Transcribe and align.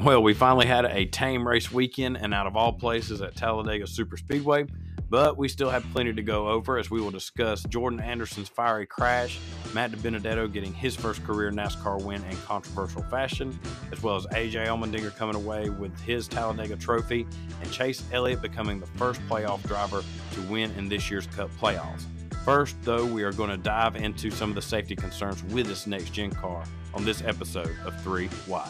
Well, 0.00 0.22
we 0.22 0.32
finally 0.32 0.66
had 0.66 0.84
a 0.84 1.06
tame 1.06 1.46
race 1.46 1.72
weekend 1.72 2.18
and 2.18 2.32
out 2.32 2.46
of 2.46 2.56
all 2.56 2.72
places 2.72 3.20
at 3.20 3.34
Talladega 3.34 3.84
Super 3.88 4.16
Speedway, 4.16 4.66
but 5.10 5.36
we 5.36 5.48
still 5.48 5.70
have 5.70 5.84
plenty 5.90 6.12
to 6.12 6.22
go 6.22 6.46
over 6.46 6.78
as 6.78 6.88
we 6.88 7.00
will 7.00 7.10
discuss 7.10 7.64
Jordan 7.64 7.98
Anderson's 7.98 8.48
fiery 8.48 8.86
crash, 8.86 9.40
Matt 9.74 9.90
DiBenedetto 9.90 10.52
getting 10.52 10.72
his 10.72 10.94
first 10.94 11.24
career 11.24 11.50
NASCAR 11.50 12.00
win 12.00 12.22
in 12.26 12.36
controversial 12.36 13.02
fashion, 13.02 13.58
as 13.90 14.00
well 14.00 14.14
as 14.14 14.24
AJ 14.26 14.68
Allmendinger 14.68 15.14
coming 15.16 15.34
away 15.34 15.68
with 15.68 15.98
his 16.02 16.28
Talladega 16.28 16.76
trophy, 16.76 17.26
and 17.60 17.72
Chase 17.72 18.04
Elliott 18.12 18.40
becoming 18.40 18.78
the 18.78 18.86
first 18.86 19.20
playoff 19.28 19.60
driver 19.64 20.04
to 20.32 20.40
win 20.42 20.70
in 20.78 20.88
this 20.88 21.10
year's 21.10 21.26
Cup 21.26 21.50
playoffs. 21.60 22.04
First, 22.44 22.76
though, 22.82 23.04
we 23.04 23.24
are 23.24 23.32
going 23.32 23.50
to 23.50 23.56
dive 23.56 23.96
into 23.96 24.30
some 24.30 24.48
of 24.48 24.54
the 24.54 24.62
safety 24.62 24.94
concerns 24.94 25.42
with 25.42 25.66
this 25.66 25.88
next 25.88 26.10
gen 26.10 26.30
car 26.30 26.62
on 26.94 27.04
this 27.04 27.20
episode 27.22 27.76
of 27.84 28.00
3 28.02 28.28
Wide. 28.46 28.68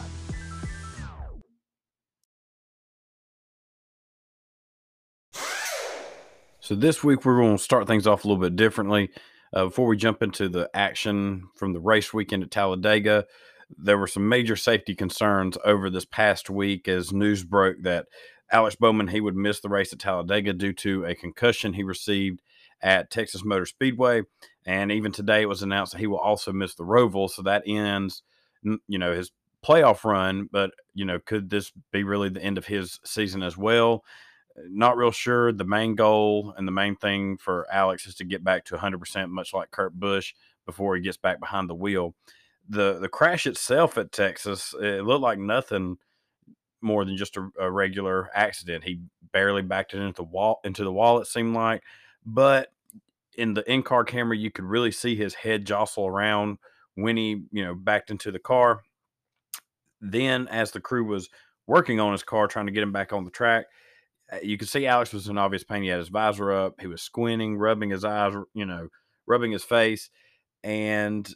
So 6.69 6.75
this 6.75 7.03
week 7.03 7.25
we're 7.25 7.39
going 7.39 7.57
to 7.57 7.63
start 7.63 7.87
things 7.87 8.05
off 8.05 8.23
a 8.23 8.27
little 8.27 8.43
bit 8.43 8.55
differently. 8.55 9.09
Uh, 9.51 9.65
before 9.65 9.87
we 9.87 9.97
jump 9.97 10.21
into 10.21 10.47
the 10.47 10.69
action 10.75 11.49
from 11.55 11.73
the 11.73 11.79
race 11.79 12.13
weekend 12.13 12.43
at 12.43 12.51
Talladega, 12.51 13.25
there 13.75 13.97
were 13.97 14.05
some 14.05 14.29
major 14.29 14.55
safety 14.55 14.93
concerns 14.93 15.57
over 15.65 15.89
this 15.89 16.05
past 16.05 16.47
week 16.47 16.87
as 16.87 17.11
news 17.11 17.43
broke 17.43 17.77
that 17.81 18.05
Alex 18.51 18.75
Bowman 18.75 19.07
he 19.07 19.19
would 19.19 19.35
miss 19.35 19.61
the 19.61 19.67
race 19.67 19.91
at 19.91 19.97
Talladega 19.97 20.53
due 20.53 20.73
to 20.73 21.05
a 21.05 21.15
concussion 21.15 21.73
he 21.73 21.81
received 21.81 22.39
at 22.83 23.09
Texas 23.09 23.43
Motor 23.43 23.65
Speedway, 23.65 24.21
and 24.63 24.91
even 24.91 25.11
today 25.11 25.41
it 25.41 25.49
was 25.49 25.63
announced 25.63 25.93
that 25.93 25.97
he 25.97 26.05
will 26.05 26.19
also 26.19 26.53
miss 26.53 26.75
the 26.75 26.83
Roval. 26.83 27.31
So 27.31 27.41
that 27.41 27.63
ends, 27.65 28.21
you 28.61 28.99
know, 28.99 29.15
his 29.15 29.31
playoff 29.65 30.03
run. 30.03 30.47
But 30.51 30.69
you 30.93 31.05
know, 31.05 31.17
could 31.17 31.49
this 31.49 31.71
be 31.91 32.03
really 32.03 32.29
the 32.29 32.43
end 32.43 32.59
of 32.59 32.67
his 32.67 32.99
season 33.03 33.41
as 33.41 33.57
well? 33.57 34.03
Not 34.67 34.97
real 34.97 35.11
sure. 35.11 35.51
The 35.51 35.65
main 35.65 35.95
goal 35.95 36.53
and 36.57 36.67
the 36.67 36.71
main 36.71 36.95
thing 36.95 37.37
for 37.37 37.67
Alex 37.71 38.05
is 38.07 38.15
to 38.15 38.23
get 38.23 38.43
back 38.43 38.65
to 38.65 38.75
100%, 38.75 39.29
much 39.29 39.53
like 39.53 39.71
Kurt 39.71 39.93
Busch, 39.93 40.33
before 40.65 40.95
he 40.95 41.01
gets 41.01 41.17
back 41.17 41.39
behind 41.39 41.69
the 41.69 41.75
wheel. 41.75 42.15
The 42.67 42.99
the 42.99 43.09
crash 43.09 43.47
itself 43.47 43.97
at 43.97 44.11
Texas, 44.11 44.75
it 44.79 45.03
looked 45.03 45.23
like 45.23 45.39
nothing 45.39 45.97
more 46.81 47.03
than 47.05 47.17
just 47.17 47.37
a, 47.37 47.49
a 47.59 47.71
regular 47.71 48.29
accident. 48.35 48.83
He 48.83 49.01
barely 49.31 49.61
backed 49.61 49.93
it 49.93 49.99
into 49.99 50.13
the 50.13 50.23
wall 50.23 50.59
into 50.63 50.83
the 50.83 50.91
wall. 50.91 51.19
It 51.19 51.27
seemed 51.27 51.55
like, 51.55 51.83
but 52.25 52.69
in 53.37 53.53
the 53.53 53.71
in 53.71 53.83
car 53.83 54.03
camera, 54.03 54.37
you 54.37 54.51
could 54.51 54.65
really 54.65 54.91
see 54.91 55.15
his 55.15 55.33
head 55.33 55.65
jostle 55.65 56.05
around 56.05 56.57
when 56.95 57.17
he 57.17 57.43
you 57.51 57.63
know 57.63 57.73
backed 57.73 58.11
into 58.11 58.31
the 58.31 58.39
car. 58.39 58.81
Then, 60.01 60.47
as 60.47 60.71
the 60.71 60.79
crew 60.79 61.05
was 61.05 61.29
working 61.67 61.99
on 61.99 62.11
his 62.11 62.23
car, 62.23 62.47
trying 62.47 62.67
to 62.67 62.71
get 62.71 62.83
him 62.83 62.91
back 62.91 63.13
on 63.13 63.25
the 63.25 63.31
track, 63.31 63.65
Uh, 64.31 64.37
you 64.43 64.57
could 64.57 64.69
see 64.69 64.85
Alex 64.85 65.13
was 65.13 65.27
in 65.27 65.37
obvious 65.37 65.63
pain. 65.63 65.83
He 65.83 65.89
had 65.89 65.99
his 65.99 66.09
visor 66.09 66.51
up. 66.51 66.81
He 66.81 66.87
was 66.87 67.01
squinting, 67.01 67.57
rubbing 67.57 67.89
his 67.89 68.03
eyes, 68.05 68.33
you 68.53 68.65
know, 68.65 68.89
rubbing 69.27 69.51
his 69.51 69.63
face, 69.63 70.09
and 70.63 71.27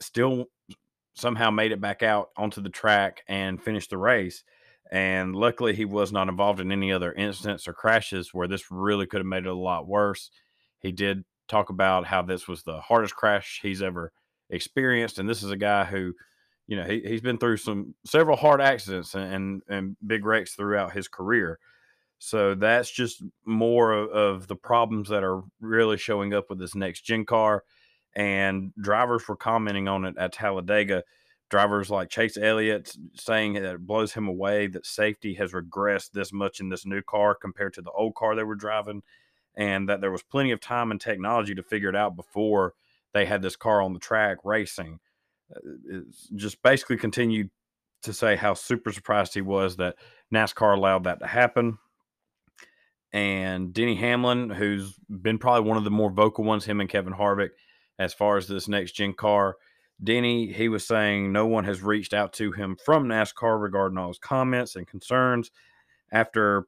still 0.00 0.46
somehow 1.14 1.50
made 1.50 1.72
it 1.72 1.80
back 1.80 2.02
out 2.02 2.28
onto 2.36 2.60
the 2.60 2.68
track 2.68 3.22
and 3.26 3.62
finished 3.62 3.90
the 3.90 3.98
race. 3.98 4.44
And 4.90 5.34
luckily, 5.34 5.74
he 5.74 5.84
was 5.84 6.12
not 6.12 6.28
involved 6.28 6.60
in 6.60 6.70
any 6.70 6.92
other 6.92 7.12
incidents 7.12 7.66
or 7.66 7.72
crashes 7.72 8.32
where 8.32 8.46
this 8.46 8.70
really 8.70 9.06
could 9.06 9.20
have 9.20 9.26
made 9.26 9.46
it 9.46 9.50
a 9.50 9.54
lot 9.54 9.88
worse. 9.88 10.30
He 10.78 10.92
did 10.92 11.24
talk 11.48 11.70
about 11.70 12.06
how 12.06 12.22
this 12.22 12.46
was 12.46 12.62
the 12.62 12.80
hardest 12.80 13.16
crash 13.16 13.60
he's 13.62 13.82
ever 13.82 14.12
experienced. 14.50 15.18
And 15.18 15.28
this 15.28 15.42
is 15.42 15.50
a 15.50 15.56
guy 15.56 15.84
who, 15.84 16.12
you 16.66 16.76
know, 16.76 16.84
he, 16.84 17.00
he's 17.00 17.20
been 17.20 17.38
through 17.38 17.56
some 17.56 17.94
several 18.04 18.36
hard 18.36 18.60
accidents 18.60 19.14
and, 19.14 19.32
and, 19.32 19.62
and 19.68 19.96
big 20.06 20.24
wrecks 20.24 20.54
throughout 20.54 20.92
his 20.92 21.08
career. 21.08 21.58
So 22.18 22.54
that's 22.54 22.90
just 22.90 23.22
more 23.44 23.92
of, 23.92 24.10
of, 24.10 24.48
the 24.48 24.56
problems 24.56 25.08
that 25.10 25.22
are 25.22 25.42
really 25.60 25.98
showing 25.98 26.32
up 26.32 26.48
with 26.48 26.58
this 26.58 26.74
next 26.74 27.02
gen 27.02 27.26
car. 27.26 27.62
And 28.14 28.72
drivers 28.80 29.28
were 29.28 29.36
commenting 29.36 29.88
on 29.88 30.04
it 30.06 30.14
at 30.18 30.32
Talladega. 30.32 31.04
Drivers 31.50 31.90
like 31.90 32.08
Chase 32.08 32.38
Elliott 32.38 32.96
saying 33.14 33.52
that 33.54 33.74
it 33.74 33.86
blows 33.86 34.14
him 34.14 34.26
away 34.26 34.66
that 34.68 34.86
safety 34.86 35.34
has 35.34 35.52
regressed 35.52 36.12
this 36.12 36.32
much 36.32 36.58
in 36.58 36.70
this 36.70 36.86
new 36.86 37.02
car 37.02 37.34
compared 37.34 37.74
to 37.74 37.82
the 37.82 37.90
old 37.90 38.14
car 38.14 38.34
they 38.34 38.42
were 38.42 38.56
driving, 38.56 39.02
and 39.54 39.88
that 39.88 40.00
there 40.00 40.10
was 40.10 40.22
plenty 40.22 40.50
of 40.50 40.60
time 40.60 40.90
and 40.90 41.00
technology 41.00 41.54
to 41.54 41.62
figure 41.62 41.90
it 41.90 41.94
out 41.94 42.16
before 42.16 42.72
they 43.12 43.26
had 43.26 43.42
this 43.42 43.54
car 43.54 43.80
on 43.80 43.92
the 43.92 44.00
track 44.00 44.38
racing. 44.42 44.98
Uh, 45.54 45.60
it's 45.88 46.28
just 46.34 46.60
basically 46.62 46.96
continued 46.96 47.50
to 48.02 48.12
say 48.12 48.34
how 48.34 48.54
super 48.54 48.90
surprised 48.90 49.34
he 49.34 49.40
was 49.40 49.76
that 49.76 49.96
NASCAR 50.34 50.76
allowed 50.76 51.04
that 51.04 51.20
to 51.20 51.26
happen 51.26 51.78
and 53.12 53.72
Denny 53.72 53.94
Hamlin, 53.96 54.50
who's 54.50 54.94
been 55.08 55.38
probably 55.38 55.68
one 55.68 55.78
of 55.78 55.84
the 55.84 55.90
more 55.90 56.10
vocal 56.10 56.44
ones, 56.44 56.64
him 56.64 56.80
and 56.80 56.90
Kevin 56.90 57.14
Harvick, 57.14 57.50
as 57.98 58.12
far 58.12 58.36
as 58.36 58.46
this 58.46 58.68
next 58.68 58.92
gen 58.92 59.14
car. 59.14 59.56
Denny, 60.02 60.52
he 60.52 60.68
was 60.68 60.86
saying 60.86 61.32
no 61.32 61.46
one 61.46 61.64
has 61.64 61.82
reached 61.82 62.12
out 62.12 62.32
to 62.34 62.52
him 62.52 62.76
from 62.84 63.06
NASCAR 63.06 63.60
regarding 63.60 63.96
all 63.96 64.08
his 64.08 64.18
comments 64.18 64.76
and 64.76 64.86
concerns. 64.86 65.50
After 66.12 66.66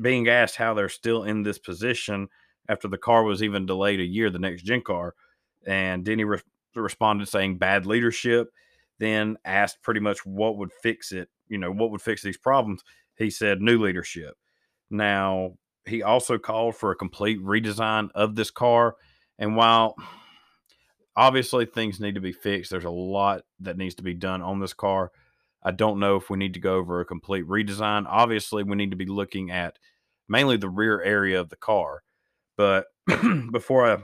being 0.00 0.28
asked 0.28 0.56
how 0.56 0.74
they're 0.74 0.88
still 0.88 1.24
in 1.24 1.42
this 1.42 1.58
position 1.58 2.28
after 2.68 2.88
the 2.88 2.98
car 2.98 3.22
was 3.22 3.42
even 3.42 3.66
delayed 3.66 4.00
a 4.00 4.04
year, 4.04 4.28
the 4.28 4.38
next 4.38 4.62
gen 4.62 4.82
car, 4.82 5.14
and 5.66 6.04
Denny 6.04 6.24
re- 6.24 6.40
responded 6.74 7.28
saying 7.28 7.58
bad 7.58 7.86
leadership. 7.86 8.52
Then 8.98 9.36
asked 9.44 9.82
pretty 9.82 10.00
much 10.00 10.24
what 10.24 10.56
would 10.56 10.72
fix 10.82 11.12
it, 11.12 11.28
you 11.48 11.58
know, 11.58 11.70
what 11.70 11.90
would 11.90 12.00
fix 12.02 12.22
these 12.22 12.38
problems. 12.38 12.82
He 13.14 13.30
said 13.30 13.60
new 13.60 13.82
leadership. 13.82 14.36
Now, 14.90 15.52
he 15.86 16.02
also 16.02 16.38
called 16.38 16.76
for 16.76 16.90
a 16.90 16.96
complete 16.96 17.40
redesign 17.40 18.10
of 18.14 18.34
this 18.34 18.50
car. 18.50 18.96
And 19.38 19.56
while 19.56 19.94
obviously 21.16 21.66
things 21.66 22.00
need 22.00 22.14
to 22.14 22.20
be 22.20 22.32
fixed, 22.32 22.70
there's 22.70 22.84
a 22.84 22.90
lot 22.90 23.42
that 23.60 23.76
needs 23.76 23.94
to 23.96 24.02
be 24.02 24.14
done 24.14 24.42
on 24.42 24.60
this 24.60 24.74
car. 24.74 25.12
I 25.62 25.72
don't 25.72 25.98
know 25.98 26.16
if 26.16 26.30
we 26.30 26.38
need 26.38 26.54
to 26.54 26.60
go 26.60 26.76
over 26.76 27.00
a 27.00 27.04
complete 27.04 27.46
redesign. 27.46 28.04
Obviously, 28.08 28.62
we 28.62 28.76
need 28.76 28.90
to 28.90 28.96
be 28.96 29.06
looking 29.06 29.50
at 29.50 29.78
mainly 30.28 30.56
the 30.56 30.68
rear 30.68 31.02
area 31.02 31.40
of 31.40 31.48
the 31.48 31.56
car. 31.56 32.02
But 32.56 32.86
before 33.52 33.90
I 33.90 33.98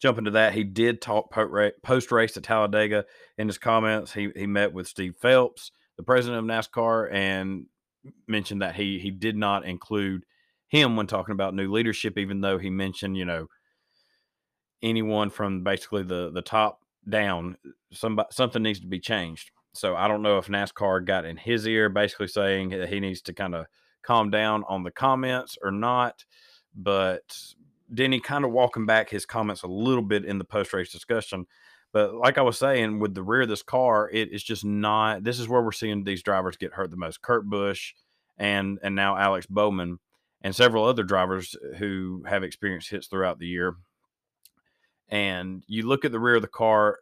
jump 0.00 0.18
into 0.18 0.32
that, 0.32 0.52
he 0.52 0.64
did 0.64 1.00
talk 1.00 1.32
post 1.82 2.12
race 2.12 2.32
to 2.32 2.40
Talladega. 2.40 3.04
In 3.38 3.46
his 3.46 3.58
comments, 3.58 4.12
he, 4.12 4.30
he 4.34 4.46
met 4.46 4.72
with 4.72 4.88
Steve 4.88 5.16
Phelps, 5.16 5.70
the 5.96 6.02
president 6.02 6.38
of 6.38 6.44
NASCAR, 6.44 7.12
and 7.12 7.66
mentioned 8.26 8.62
that 8.62 8.74
he 8.74 8.98
he 8.98 9.10
did 9.10 9.36
not 9.36 9.64
include 9.64 10.24
him 10.72 10.96
when 10.96 11.06
talking 11.06 11.34
about 11.34 11.54
new 11.54 11.70
leadership, 11.70 12.16
even 12.16 12.40
though 12.40 12.56
he 12.56 12.70
mentioned, 12.70 13.14
you 13.14 13.26
know, 13.26 13.46
anyone 14.82 15.28
from 15.28 15.62
basically 15.62 16.02
the 16.02 16.32
the 16.32 16.40
top 16.40 16.80
down, 17.08 17.58
somebody 17.92 18.28
something 18.32 18.62
needs 18.62 18.80
to 18.80 18.86
be 18.86 18.98
changed. 18.98 19.50
So 19.74 19.94
I 19.94 20.08
don't 20.08 20.22
know 20.22 20.38
if 20.38 20.46
NASCAR 20.46 21.04
got 21.04 21.26
in 21.26 21.36
his 21.36 21.66
ear, 21.68 21.90
basically 21.90 22.28
saying 22.28 22.70
that 22.70 22.88
he 22.88 23.00
needs 23.00 23.20
to 23.22 23.34
kind 23.34 23.54
of 23.54 23.66
calm 24.02 24.30
down 24.30 24.64
on 24.66 24.82
the 24.82 24.90
comments 24.90 25.58
or 25.62 25.70
not. 25.70 26.24
But 26.74 27.36
Denny 27.92 28.18
kind 28.18 28.46
of 28.46 28.52
walking 28.52 28.86
back 28.86 29.10
his 29.10 29.26
comments 29.26 29.64
a 29.64 29.68
little 29.68 30.02
bit 30.02 30.24
in 30.24 30.38
the 30.38 30.44
post 30.44 30.72
race 30.72 30.90
discussion. 30.90 31.46
But 31.92 32.14
like 32.14 32.38
I 32.38 32.42
was 32.42 32.58
saying, 32.58 32.98
with 32.98 33.14
the 33.14 33.22
rear 33.22 33.42
of 33.42 33.50
this 33.50 33.62
car, 33.62 34.08
it 34.10 34.32
is 34.32 34.42
just 34.42 34.64
not. 34.64 35.22
This 35.22 35.38
is 35.38 35.50
where 35.50 35.60
we're 35.60 35.72
seeing 35.72 36.04
these 36.04 36.22
drivers 36.22 36.56
get 36.56 36.72
hurt 36.72 36.90
the 36.90 36.96
most. 36.96 37.20
Kurt 37.20 37.44
Busch 37.44 37.92
and 38.38 38.78
and 38.82 38.94
now 38.94 39.18
Alex 39.18 39.44
Bowman 39.44 39.98
and 40.42 40.54
several 40.54 40.84
other 40.84 41.02
drivers 41.04 41.56
who 41.78 42.24
have 42.28 42.42
experienced 42.42 42.90
hits 42.90 43.06
throughout 43.06 43.38
the 43.38 43.46
year. 43.46 43.76
And 45.08 45.62
you 45.66 45.86
look 45.86 46.04
at 46.04 46.12
the 46.12 46.20
rear 46.20 46.36
of 46.36 46.42
the 46.42 46.48
car 46.48 46.98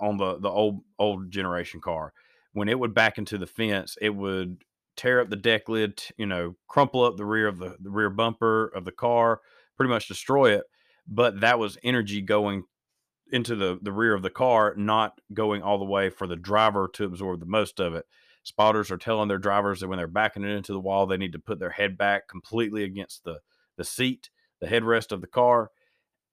on 0.00 0.18
the 0.18 0.38
the 0.38 0.50
old 0.50 0.80
old 0.98 1.30
generation 1.30 1.80
car, 1.80 2.12
when 2.52 2.68
it 2.68 2.78
would 2.78 2.94
back 2.94 3.18
into 3.18 3.38
the 3.38 3.46
fence, 3.46 3.96
it 4.00 4.10
would 4.10 4.62
tear 4.96 5.20
up 5.20 5.30
the 5.30 5.36
deck 5.36 5.68
lid, 5.68 6.02
you 6.16 6.26
know, 6.26 6.56
crumple 6.68 7.04
up 7.04 7.16
the 7.16 7.24
rear 7.24 7.46
of 7.46 7.58
the, 7.58 7.76
the 7.80 7.90
rear 7.90 8.10
bumper 8.10 8.68
of 8.68 8.84
the 8.84 8.92
car, 8.92 9.40
pretty 9.76 9.90
much 9.90 10.08
destroy 10.08 10.52
it. 10.52 10.64
But 11.06 11.40
that 11.40 11.58
was 11.58 11.78
energy 11.82 12.20
going 12.20 12.64
into 13.30 13.54
the 13.54 13.78
the 13.80 13.92
rear 13.92 14.14
of 14.14 14.22
the 14.22 14.30
car, 14.30 14.74
not 14.76 15.20
going 15.32 15.62
all 15.62 15.78
the 15.78 15.84
way 15.84 16.10
for 16.10 16.26
the 16.26 16.36
driver 16.36 16.88
to 16.94 17.04
absorb 17.04 17.40
the 17.40 17.46
most 17.46 17.80
of 17.80 17.94
it. 17.94 18.04
Spotters 18.46 18.92
are 18.92 18.96
telling 18.96 19.26
their 19.26 19.38
drivers 19.38 19.80
that 19.80 19.88
when 19.88 19.96
they're 19.96 20.06
backing 20.06 20.44
it 20.44 20.50
into 20.50 20.72
the 20.72 20.78
wall, 20.78 21.04
they 21.04 21.16
need 21.16 21.32
to 21.32 21.38
put 21.40 21.58
their 21.58 21.70
head 21.70 21.98
back 21.98 22.28
completely 22.28 22.84
against 22.84 23.24
the, 23.24 23.40
the 23.76 23.82
seat, 23.82 24.30
the 24.60 24.68
headrest 24.68 25.10
of 25.10 25.20
the 25.20 25.26
car. 25.26 25.72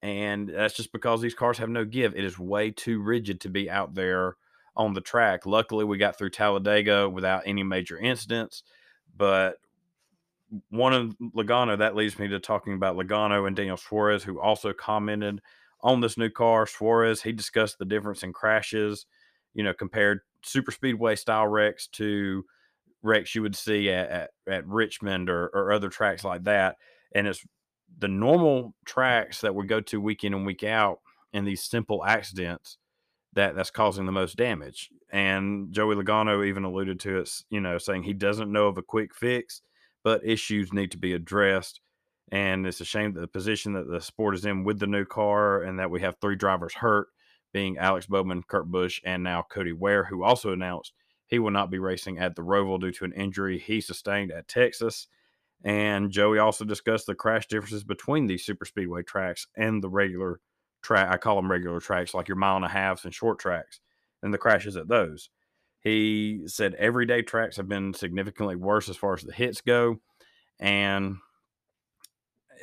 And 0.03 0.47
that's 0.47 0.75
just 0.75 0.91
because 0.91 1.21
these 1.21 1.33
cars 1.33 1.57
have 1.57 1.69
no 1.69 1.85
give. 1.85 2.15
It 2.15 2.23
is 2.23 2.37
way 2.37 2.69
too 2.69 3.01
rigid 3.01 3.41
to 3.41 3.49
be 3.49 3.67
out 3.67 3.95
there 3.95 4.35
on 4.75 4.93
the 4.93 5.01
track. 5.01 5.47
Luckily, 5.47 5.85
we 5.85 5.97
got 5.97 6.15
through 6.15 6.29
Talladega 6.29 7.09
without 7.09 7.41
any 7.47 7.63
major 7.63 7.97
incidents. 7.97 8.61
But 9.17 9.55
one 10.69 10.93
of 10.93 11.15
Logano, 11.35 11.79
that 11.79 11.95
leads 11.95 12.19
me 12.19 12.27
to 12.27 12.39
talking 12.39 12.75
about 12.75 12.95
Logano 12.95 13.47
and 13.47 13.55
Daniel 13.55 13.75
Suarez, 13.75 14.23
who 14.23 14.39
also 14.39 14.71
commented 14.71 15.41
on 15.81 16.01
this 16.01 16.15
new 16.15 16.29
car. 16.29 16.67
Suarez, 16.67 17.23
he 17.23 17.31
discussed 17.31 17.79
the 17.79 17.85
difference 17.85 18.21
in 18.21 18.33
crashes, 18.33 19.07
you 19.55 19.63
know, 19.63 19.73
compared 19.73 20.19
super 20.43 20.71
speedway 20.71 21.15
style 21.15 21.47
wrecks 21.47 21.87
to 21.87 22.45
wrecks 23.01 23.35
you 23.35 23.41
would 23.41 23.55
see 23.55 23.89
at, 23.89 24.09
at, 24.09 24.29
at 24.47 24.67
Richmond 24.67 25.29
or, 25.29 25.47
or 25.47 25.71
other 25.71 25.89
tracks 25.89 26.23
like 26.23 26.43
that. 26.45 26.77
And 27.13 27.27
it's 27.27 27.45
the 27.99 28.07
normal 28.07 28.73
tracks 28.85 29.41
that 29.41 29.53
we 29.53 29.65
go 29.65 29.81
to 29.81 30.01
week 30.01 30.23
in 30.23 30.33
and 30.33 30.45
week 30.45 30.63
out 30.63 30.99
in 31.33 31.45
these 31.45 31.63
simple 31.63 32.03
accidents 32.05 32.77
that 33.33 33.55
that's 33.55 33.71
causing 33.71 34.05
the 34.05 34.11
most 34.11 34.37
damage. 34.37 34.89
And 35.11 35.71
Joey 35.71 35.95
Logano 35.95 36.45
even 36.45 36.63
alluded 36.63 36.99
to 37.01 37.19
it, 37.19 37.29
you 37.49 37.59
know, 37.59 37.77
saying 37.77 38.03
he 38.03 38.13
doesn't 38.13 38.51
know 38.51 38.67
of 38.67 38.77
a 38.77 38.83
quick 38.83 39.13
fix, 39.13 39.61
but 40.03 40.25
issues 40.25 40.73
need 40.73 40.91
to 40.91 40.97
be 40.97 41.13
addressed. 41.13 41.81
And 42.31 42.65
it's 42.65 42.81
a 42.81 42.85
shame 42.85 43.13
that 43.13 43.21
the 43.21 43.27
position 43.27 43.73
that 43.73 43.87
the 43.87 44.01
sport 44.01 44.35
is 44.35 44.45
in 44.45 44.63
with 44.63 44.79
the 44.79 44.87
new 44.87 45.05
car 45.05 45.61
and 45.61 45.77
that 45.79 45.91
we 45.91 46.01
have 46.01 46.15
three 46.19 46.35
drivers 46.35 46.73
hurt, 46.73 47.07
being 47.53 47.77
Alex 47.77 48.07
Bowman, 48.07 48.43
Kurt 48.43 48.69
Busch, 48.69 48.99
and 49.05 49.23
now 49.23 49.45
Cody 49.49 49.71
Ware, 49.71 50.03
who 50.03 50.23
also 50.23 50.51
announced 50.51 50.93
he 51.27 51.39
will 51.39 51.51
not 51.51 51.71
be 51.71 51.79
racing 51.79 52.19
at 52.19 52.35
the 52.35 52.41
Roval 52.41 52.79
due 52.79 52.91
to 52.91 53.05
an 53.05 53.13
injury 53.13 53.57
he 53.57 53.79
sustained 53.79 54.31
at 54.31 54.47
Texas. 54.47 55.07
And 55.63 56.11
Joey 56.11 56.39
also 56.39 56.65
discussed 56.65 57.05
the 57.05 57.15
crash 57.15 57.47
differences 57.47 57.83
between 57.83 58.27
these 58.27 58.45
super 58.45 58.65
speedway 58.65 59.03
tracks 59.03 59.47
and 59.55 59.81
the 59.81 59.89
regular 59.89 60.41
track. 60.81 61.09
I 61.09 61.17
call 61.17 61.37
them 61.37 61.49
regular 61.49 61.79
tracks, 61.79 62.13
like 62.13 62.27
your 62.27 62.37
mile 62.37 62.57
and 62.57 62.65
a 62.65 62.67
halves 62.67 63.05
and 63.05 63.13
short 63.13 63.39
tracks, 63.39 63.79
and 64.21 64.33
the 64.33 64.37
crashes 64.37 64.75
at 64.75 64.89
those. 64.89 65.29
He 65.79 66.41
said 66.47 66.75
everyday 66.75 67.21
tracks 67.21 67.57
have 67.57 67.67
been 67.67 67.93
significantly 67.93 68.55
worse 68.55 68.89
as 68.89 68.97
far 68.97 69.13
as 69.13 69.23
the 69.23 69.33
hits 69.33 69.61
go, 69.61 70.01
and 70.59 71.17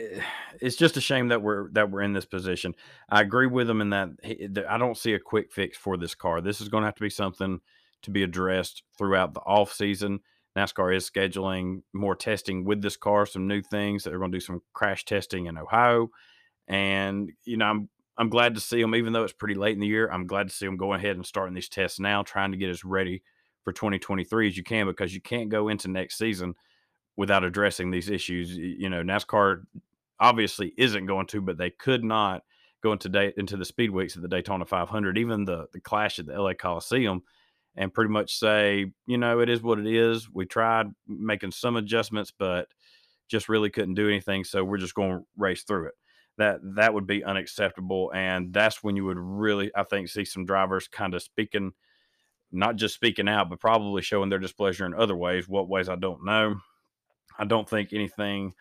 Eh, 0.00 0.20
it's 0.61 0.76
just 0.76 0.97
a 0.97 1.00
shame 1.00 1.29
that 1.29 1.43
we're 1.43 1.70
that 1.73 1.91
we're 1.91 2.02
in 2.02 2.12
this 2.12 2.25
position. 2.25 2.75
I 3.08 3.20
agree 3.20 3.47
with 3.47 3.69
him 3.69 3.81
in 3.81 3.91
that 3.91 4.08
he, 4.23 4.49
I 4.69 4.79
don't 4.79 4.97
see 4.97 5.14
a 5.14 5.19
quick 5.19 5.52
fix 5.52 5.79
for 5.79 5.97
this 5.97 6.14
car. 6.14 6.41
This 6.41 6.61
is 6.61 6.69
going 6.69 6.82
to 6.82 6.87
have 6.87 6.97
to 6.97 7.02
be 7.02 7.11
something 7.11 7.61
to 8.02 8.11
be 8.11 8.23
addressed 8.23 8.82
throughout 8.99 9.35
the 9.35 9.41
off 9.41 9.73
season. 9.73 10.20
NASCAR 10.56 10.97
is 10.97 11.08
scheduling 11.08 11.82
more 11.93 12.17
testing 12.17 12.64
with 12.64 12.82
this 12.82 12.97
car, 12.97 13.25
some 13.25 13.47
new 13.47 13.62
things. 13.62 14.02
That 14.02 14.11
they're 14.11 14.19
going 14.19 14.32
to 14.32 14.37
do 14.37 14.44
some 14.44 14.62
crash 14.73 15.05
testing 15.05 15.47
in 15.47 15.56
Ohio, 15.56 16.08
and 16.67 17.31
you 17.44 17.56
know 17.56 17.67
I'm 17.67 17.88
I'm 18.19 18.29
glad 18.29 18.55
to 18.55 18.61
see 18.61 18.82
them, 18.82 18.94
even 18.94 19.12
though 19.12 19.25
it's 19.25 19.32
pretty 19.32 19.55
late 19.55 19.75
in 19.75 19.81
the 19.81 19.87
year. 19.87 20.11
I'm 20.11 20.26
glad 20.26 20.49
to 20.49 20.55
see 20.55 20.67
them 20.67 20.76
going 20.76 20.99
ahead 20.99 21.17
and 21.17 21.25
starting 21.25 21.55
these 21.55 21.69
tests 21.69 22.00
now, 22.00 22.23
trying 22.23 22.50
to 22.50 22.58
get 22.58 22.69
as 22.69 22.85
ready 22.85 23.23
for 23.62 23.73
2023 23.73 24.49
as 24.49 24.56
you 24.56 24.64
can, 24.64 24.87
because 24.87 25.14
you 25.14 25.20
can't 25.20 25.49
go 25.49 25.69
into 25.69 25.88
next 25.88 26.19
season 26.19 26.55
without 27.17 27.44
addressing 27.44 27.91
these 27.91 28.11
issues. 28.11 28.50
You 28.56 28.91
know, 28.91 29.02
NASCAR 29.02 29.62
obviously 30.20 30.72
isn't 30.76 31.06
going 31.06 31.26
to, 31.28 31.40
but 31.40 31.58
they 31.58 31.70
could 31.70 32.05
not 32.05 32.43
go 32.82 32.93
into 32.93 33.08
day, 33.08 33.32
into 33.37 33.56
the 33.56 33.64
speed 33.64 33.90
weeks 33.90 34.17
at 34.17 34.22
the 34.22 34.28
Daytona 34.28 34.64
500, 34.64 35.19
even 35.19 35.44
the 35.44 35.67
the 35.72 35.81
clash 35.81 36.19
at 36.19 36.26
the 36.26 36.40
LA 36.40 36.55
Coliseum, 36.55 37.22
and 37.76 37.93
pretty 37.93 38.11
much 38.11 38.38
say, 38.38 38.93
you 39.06 39.19
know, 39.19 39.40
it 39.40 39.49
is 39.49 39.62
what 39.62 39.78
it 39.78 39.87
is. 39.87 40.28
We 40.32 40.46
tried 40.46 40.87
making 41.06 41.52
some 41.52 41.76
adjustments, 41.76 42.32
but 42.37 42.69
just 43.28 43.49
really 43.49 43.70
couldn't 43.70 43.94
do 43.94 44.08
anything. 44.08 44.44
So 44.44 44.64
we're 44.64 44.78
just 44.78 44.94
going 44.94 45.19
to 45.19 45.25
race 45.37 45.62
through 45.62 45.87
it 45.87 45.94
that 46.40 46.58
that 46.62 46.94
would 46.94 47.06
be 47.06 47.23
unacceptable 47.23 48.11
and 48.14 48.52
that's 48.52 48.82
when 48.82 48.96
you 48.96 49.05
would 49.05 49.19
really 49.19 49.70
i 49.76 49.82
think 49.82 50.08
see 50.08 50.25
some 50.25 50.46
drivers 50.46 50.88
kind 50.88 51.14
of 51.14 51.23
speaking 51.23 51.73
not 52.50 52.76
just 52.76 52.94
speaking 52.94 53.28
out 53.28 53.50
but 53.50 53.61
probably 53.61 54.00
showing 54.00 54.31
their 54.31 54.38
displeasure 54.38 54.87
in 54.87 54.94
other 54.94 55.14
ways 55.14 55.46
what 55.46 55.69
ways 55.69 55.88
i 55.88 55.94
don't 55.94 56.25
know 56.25 56.56
i 57.38 57.44
don't 57.44 57.69
think 57.69 57.93
anything 57.93 58.55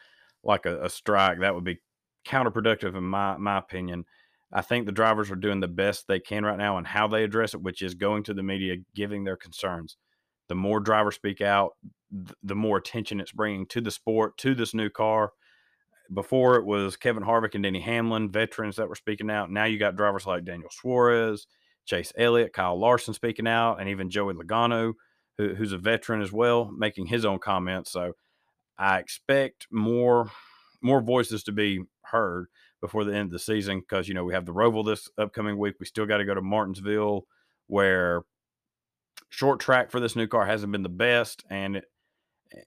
like 0.49 0.65
a, 0.65 0.83
a 0.83 0.89
strike 0.89 1.39
that 1.39 1.55
would 1.55 1.63
be 1.63 1.79
counterproductive 2.27 2.95
in 2.95 3.03
my 3.03 3.37
my 3.37 3.57
opinion 3.57 4.03
i 4.51 4.61
think 4.61 4.85
the 4.85 4.91
drivers 4.91 5.31
are 5.31 5.35
doing 5.35 5.61
the 5.61 5.67
best 5.67 6.05
they 6.07 6.19
can 6.19 6.43
right 6.43 6.57
now 6.57 6.77
and 6.77 6.87
how 6.87 7.07
they 7.07 7.23
address 7.23 7.53
it 7.53 7.61
which 7.61 7.81
is 7.81 7.93
going 7.93 8.23
to 8.23 8.33
the 8.33 8.43
media 8.43 8.75
giving 8.93 9.23
their 9.23 9.37
concerns 9.37 9.95
the 10.49 10.55
more 10.55 10.81
drivers 10.81 11.15
speak 11.15 11.39
out 11.39 11.77
the 12.43 12.55
more 12.55 12.77
attention 12.77 13.21
it's 13.21 13.31
bringing 13.31 13.65
to 13.65 13.79
the 13.79 13.91
sport 13.91 14.37
to 14.37 14.53
this 14.53 14.73
new 14.73 14.89
car 14.89 15.31
before 16.13 16.55
it 16.55 16.65
was 16.65 16.95
Kevin 16.95 17.23
Harvick 17.23 17.53
and 17.53 17.63
Denny 17.63 17.81
Hamlin, 17.81 18.31
veterans 18.31 18.77
that 18.77 18.89
were 18.89 18.95
speaking 18.95 19.29
out. 19.29 19.51
Now 19.51 19.65
you 19.65 19.77
got 19.77 19.95
drivers 19.95 20.25
like 20.25 20.45
Daniel 20.45 20.69
Suarez, 20.71 21.45
Chase 21.85 22.11
Elliott, 22.17 22.53
Kyle 22.53 22.79
Larson 22.79 23.13
speaking 23.13 23.47
out, 23.47 23.79
and 23.79 23.89
even 23.89 24.09
Joey 24.09 24.33
Logano, 24.33 24.93
who, 25.37 25.55
who's 25.55 25.71
a 25.71 25.77
veteran 25.77 26.21
as 26.21 26.31
well, 26.31 26.71
making 26.75 27.07
his 27.07 27.25
own 27.25 27.39
comments. 27.39 27.91
So 27.91 28.13
I 28.79 28.99
expect 28.99 29.67
more 29.69 30.31
more 30.81 31.01
voices 31.01 31.43
to 31.43 31.51
be 31.51 31.81
heard 32.03 32.47
before 32.79 33.03
the 33.03 33.13
end 33.13 33.27
of 33.27 33.31
the 33.31 33.39
season 33.39 33.81
because 33.81 34.07
you 34.07 34.13
know 34.13 34.23
we 34.23 34.33
have 34.33 34.45
the 34.45 34.53
Roval 34.53 34.85
this 34.85 35.09
upcoming 35.17 35.57
week. 35.57 35.75
We 35.79 35.85
still 35.85 36.05
got 36.05 36.17
to 36.17 36.25
go 36.25 36.33
to 36.33 36.41
Martinsville, 36.41 37.25
where 37.67 38.23
short 39.29 39.59
track 39.59 39.91
for 39.91 39.99
this 39.99 40.15
new 40.15 40.27
car 40.27 40.45
hasn't 40.45 40.71
been 40.71 40.83
the 40.83 40.89
best, 40.89 41.43
and 41.49 41.75
it, 41.75 41.85
eh, 42.53 42.61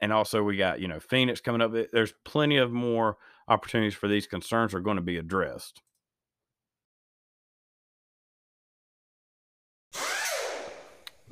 and 0.00 0.12
also 0.12 0.42
we 0.42 0.56
got 0.56 0.80
you 0.80 0.88
know 0.88 0.98
Phoenix 0.98 1.40
coming 1.40 1.60
up. 1.60 1.72
There's 1.92 2.14
plenty 2.24 2.56
of 2.56 2.72
more 2.72 3.18
opportunities 3.46 3.94
for 3.94 4.08
these 4.08 4.26
concerns 4.26 4.72
are 4.72 4.80
going 4.80 4.96
to 4.96 5.02
be 5.02 5.18
addressed. 5.18 5.82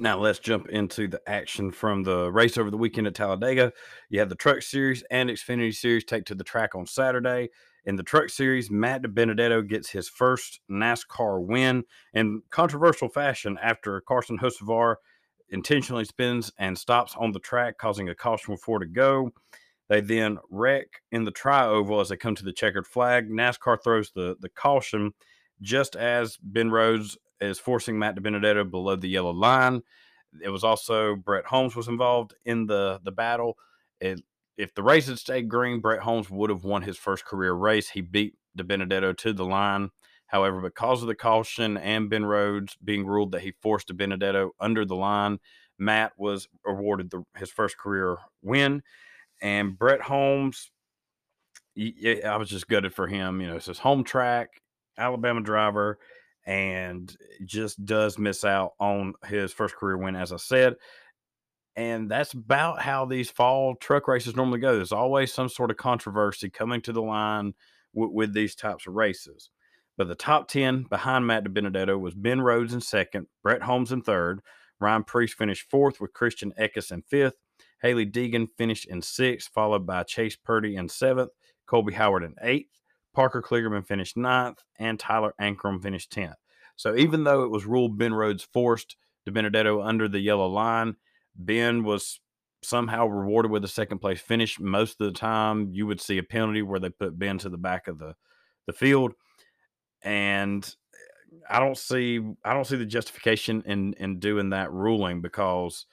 Now 0.01 0.17
let's 0.17 0.39
jump 0.39 0.69
into 0.69 1.09
the 1.09 1.21
action 1.27 1.73
from 1.73 2.05
the 2.05 2.31
race 2.31 2.57
over 2.57 2.71
the 2.71 2.77
weekend 2.77 3.09
at 3.09 3.17
Talladega. 3.17 3.73
You 4.09 4.21
have 4.21 4.29
the 4.29 4.37
Truck 4.37 4.63
Series 4.63 5.03
and 5.11 5.29
Xfinity 5.29 5.75
Series 5.75 6.05
take 6.05 6.25
to 6.27 6.37
the 6.37 6.45
track 6.45 6.77
on 6.77 6.87
Saturday. 6.87 7.49
In 7.85 7.97
the 7.97 8.05
Truck 8.05 8.31
Series, 8.31 8.71
Matt 8.71 9.03
DiBenedetto 9.03 9.69
gets 9.69 9.91
his 9.91 10.09
first 10.09 10.61
NASCAR 10.71 11.45
win 11.45 11.83
in 12.15 12.43
controversial 12.51 13.09
fashion 13.09 13.59
after 13.61 14.01
Carson 14.03 14.39
Hocevar 14.39 14.97
intentionally 15.51 16.05
spins 16.05 16.53
and 16.61 16.79
stops 16.79 17.17
on 17.19 17.33
the 17.33 17.41
track, 17.41 17.77
causing 17.79 18.09
a 18.09 18.15
caution 18.15 18.53
with 18.53 18.63
four 18.63 18.79
to 18.79 18.87
go. 18.87 19.33
They 19.89 20.01
then 20.01 20.39
wreck 20.49 21.03
in 21.11 21.25
the 21.25 21.33
tri 21.33 21.67
oval 21.67 21.99
as 21.99 22.11
they 22.11 22.17
come 22.17 22.37
to 22.37 22.45
the 22.45 22.53
checkered 22.53 22.87
flag. 22.87 23.29
NASCAR 23.29 23.83
throws 23.83 24.13
the, 24.15 24.37
the 24.39 24.49
caution 24.49 25.15
just 25.61 25.97
as 25.97 26.39
Ben 26.41 26.71
Rhodes 26.71 27.19
is 27.41 27.59
forcing 27.59 27.99
Matt 27.99 28.17
DiBenedetto 28.17 28.71
below 28.71 28.97
the 28.97 29.09
yellow 29.09 29.33
line. 29.33 29.83
It 30.43 30.51
was 30.51 30.65
also 30.65 31.17
Brett 31.17 31.47
Holmes 31.47 31.75
was 31.75 31.89
involved 31.89 32.35
in 32.45 32.67
the, 32.67 33.01
the 33.03 33.13
battle. 33.13 33.57
It, 34.01 34.23
if 34.57 34.75
the 34.75 34.83
race 34.83 35.07
had 35.07 35.19
stayed 35.19 35.49
green, 35.49 35.81
Brett 35.81 36.01
Holmes 36.01 36.29
would 36.31 36.51
have 36.51 36.65
won 36.65 36.83
his 36.83 36.99
first 36.99 37.25
career 37.25 37.53
race. 37.53 37.91
He 37.91 38.01
beat 38.01 38.35
DiBenedetto 38.59 39.17
to 39.19 39.33
the 39.33 39.45
line. 39.45 39.91
However, 40.27 40.61
because 40.61 41.01
of 41.01 41.09
the 41.09 41.15
caution 41.15 41.79
and 41.79 42.11
Ben 42.11 42.27
Rhodes 42.27 42.77
being 42.85 43.07
ruled 43.07 43.33
that 43.33 43.41
he 43.41 43.55
forced 43.63 43.89
DiBenedetto 43.89 44.51
under 44.61 44.85
the 44.85 44.97
line, 44.97 45.39
Matt 45.79 46.13
was 46.19 46.49
awarded 46.67 47.11
the, 47.11 47.25
his 47.37 47.51
first 47.51 47.79
career 47.79 48.17
win. 48.43 48.83
And 49.41 49.79
Brett 49.79 50.03
Holmes, 50.03 50.71
I 51.79 52.37
was 52.37 52.51
just 52.51 52.69
gutted 52.69 52.93
for 52.93 53.07
him. 53.07 53.41
You 53.41 53.47
know, 53.47 53.57
it's 53.57 53.67
his 53.67 53.79
home 53.79 54.05
track, 54.05 54.61
Alabama 54.99 55.41
driver, 55.41 55.99
and 56.49 57.15
just 57.45 57.85
does 57.85 58.19
miss 58.19 58.43
out 58.43 58.73
on 58.81 59.13
his 59.27 59.53
first 59.53 59.77
career 59.77 59.99
win, 59.99 60.17
as 60.17 60.33
I 60.33 60.39
said. 60.39 60.77
And 61.77 62.11
that's 62.11 62.33
about 62.33 62.81
how 62.81 63.05
these 63.05 63.31
fall 63.31 63.77
truck 63.77 64.09
races 64.09 64.35
normally 64.35 64.59
go. 64.59 64.75
There's 64.75 64.91
always 64.91 65.31
some 65.31 65.51
sort 65.51 65.71
of 65.71 65.77
controversy 65.77 66.49
coming 66.49 66.81
to 66.83 66.93
the 66.93 67.03
line 67.03 67.53
with, 67.93 68.11
with 68.13 68.33
these 68.33 68.55
types 68.55 68.87
of 68.87 68.95
races. 68.95 69.51
But 69.99 70.09
the 70.09 70.15
top 70.15 70.49
10 70.49 70.85
behind 70.85 71.27
Matt 71.27 71.45
DiBenedetto 71.45 72.01
was 72.01 72.15
Ben 72.15 72.41
Rhodes 72.41 72.73
in 72.73 72.81
second, 72.81 73.27
Brett 73.43 73.63
Holmes 73.63 73.93
in 73.93 74.01
third, 74.01 74.41
Ryan 74.81 75.05
Preece 75.05 75.35
finished 75.35 75.69
fourth 75.71 76.01
with 76.01 76.15
Christian 76.15 76.55
Eckes 76.59 76.91
in 76.91 77.03
fifth, 77.03 77.35
Hailie 77.83 78.07
Deegan 78.07 78.47
finished 78.57 78.87
in 78.87 79.03
sixth, 79.03 79.51
followed 79.53 79.87
by 79.87 80.03
Chase 80.03 80.37
Purdy 80.37 80.77
in 80.77 80.89
seventh, 80.89 81.31
Colby 81.67 81.93
Howard 81.93 82.25
in 82.25 82.35
eighth, 82.41 82.78
Parker 83.19 83.43
Kligerman 83.43 83.85
finished 83.85 84.17
ninth, 84.17 84.63
and 84.79 84.97
Tyler 84.97 85.35
Ankrum 85.41 85.83
finished 85.83 86.13
10th. 86.13 86.37
So 86.77 86.95
even 86.95 87.25
though 87.25 87.43
it 87.43 87.51
was 87.51 87.67
ruled 87.67 87.99
Ben 87.99 88.15
Rhodes 88.15 88.47
forced 88.53 88.97
DiBenedetto 89.29 89.85
under 89.85 90.07
the 90.07 90.21
yellow 90.21 90.47
line, 90.47 90.95
Ben 91.35 91.83
was 91.83 92.21
somehow 92.63 93.09
rewarded 93.09 93.51
with 93.51 93.65
a 93.65 93.69
second 93.69 93.99
place 93.99 94.21
finish. 94.21 94.61
Most 94.61 95.01
of 95.01 95.09
the 95.09 95.19
time, 95.19 95.71
you 95.73 95.85
would 95.85 96.01
see 96.01 96.19
a 96.19 96.23
penalty 96.23 96.63
where 96.63 96.79
they 96.79 96.91
put 96.91 97.19
Ben 97.19 97.39
to 97.39 97.49
the 97.49 97.59
back 97.59 97.89
of 97.89 97.99
the, 97.99 98.15
the 98.69 98.73
field 98.73 99.15
and 100.03 100.65
eh, 100.95 101.39
I 101.51 101.59
don't 101.59 101.77
see 101.77 102.21
I 102.45 102.55
don't 102.55 102.69
see 102.69 102.77
the 102.77 102.87
justification 102.87 103.65
in 103.67 103.95
in 103.95 104.21
doing 104.21 104.51
that 104.51 104.71
ruling 104.71 105.23
because 105.23 105.87